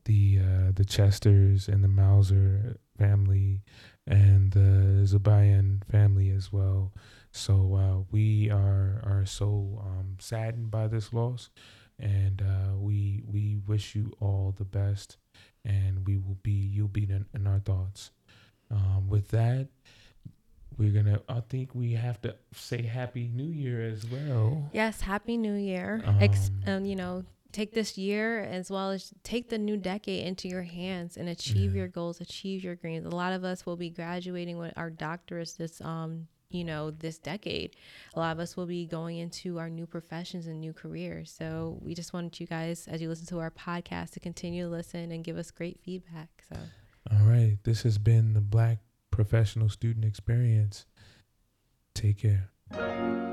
the 0.06 0.40
uh, 0.40 0.72
the 0.74 0.86
Chesters 0.86 1.68
and 1.68 1.84
the 1.84 1.88
Mauser 1.88 2.78
family, 2.98 3.62
and 4.08 4.52
the 4.52 5.06
Zobayan 5.06 5.84
family 5.90 6.30
as 6.30 6.52
well. 6.52 6.94
So 7.32 7.76
uh, 7.76 8.04
we 8.12 8.50
are 8.50 9.02
are 9.06 9.26
so 9.26 9.82
um, 9.86 10.18
saddened 10.20 10.72
by 10.72 10.88
this 10.88 11.14
loss 11.14 11.50
and 12.00 12.42
uh, 12.42 12.76
we 12.78 13.24
we 13.26 13.58
wish 13.68 13.96
you 13.96 14.14
all 14.20 14.54
the 14.58 14.66
best, 14.66 15.18
and 15.66 16.08
we 16.08 16.18
will 16.18 16.38
be 16.44 16.52
you'll 16.52 16.88
be 16.88 17.04
in, 17.04 17.26
in 17.34 17.48
our 17.48 17.60
thoughts. 17.60 18.12
Um, 18.72 19.10
with 19.10 19.30
that, 19.30 19.68
we're 20.80 20.92
gonna. 21.04 21.22
I 21.30 21.42
think 21.42 21.76
we 21.76 21.94
have 21.94 22.20
to 22.22 22.36
say 22.54 22.82
Happy 22.82 23.30
New 23.34 23.52
Year 23.52 23.82
as 23.88 24.06
well. 24.10 24.70
Yes, 24.74 25.02
Happy 25.02 25.38
New 25.38 25.54
Year. 25.56 26.02
Ex- 26.20 26.50
Um, 26.66 26.74
um, 26.74 26.86
you 26.86 26.96
know, 26.96 27.24
take 27.52 27.74
this 27.74 27.98
year 27.98 28.40
as 28.42 28.72
well 28.72 28.92
as 28.92 29.14
take 29.24 29.50
the 29.50 29.58
new 29.58 29.76
decade 29.78 30.26
into 30.26 30.48
your 30.48 30.64
hands 30.64 31.18
and 31.18 31.28
achieve 31.30 31.74
Yeah. 31.74 31.80
your 31.82 31.88
goals, 31.90 32.22
achieve 32.22 32.64
your 32.64 32.76
dreams. 32.76 33.06
A 33.06 33.10
lot 33.10 33.34
of 33.34 33.44
us 33.44 33.66
will 33.66 33.76
be 33.78 33.90
graduating 33.90 34.58
with 34.58 34.74
our 34.78 34.90
doctorates 34.90 35.58
this 35.58 35.82
um 35.82 36.28
you 36.52 36.64
know 36.64 36.90
this 36.90 37.20
decade 37.20 37.76
a 38.16 38.20
lot 38.20 38.32
of 38.32 38.40
us 38.40 38.58
will 38.58 38.66
be 38.66 38.84
going 38.88 39.20
into 39.20 39.60
our 39.60 39.70
new 39.70 39.86
professions 39.86 40.48
and 40.48 40.60
new 40.60 40.74
careers 40.74 41.30
so 41.30 41.78
we 41.80 41.94
just 41.94 42.12
want 42.12 42.40
you 42.40 42.48
guys 42.48 42.88
as 42.88 43.00
you 43.04 43.08
listen 43.08 43.28
to 43.28 43.38
our 43.38 43.52
podcast 43.52 44.10
to 44.10 44.20
continue 44.20 44.64
to 44.64 44.70
listen 44.72 45.12
and 45.12 45.24
give 45.24 45.38
us 45.38 45.52
great 45.52 45.80
feedback 45.86 46.30
so 46.52 46.58
All 47.12 47.24
right, 47.28 47.58
this 47.64 47.84
has 47.84 48.00
been 48.00 48.34
the 48.34 48.42
Black 48.42 48.80
Professional 49.20 49.68
Student 49.68 50.06
Experience. 50.06 50.86
Take 51.94 52.20
care. 52.20 53.29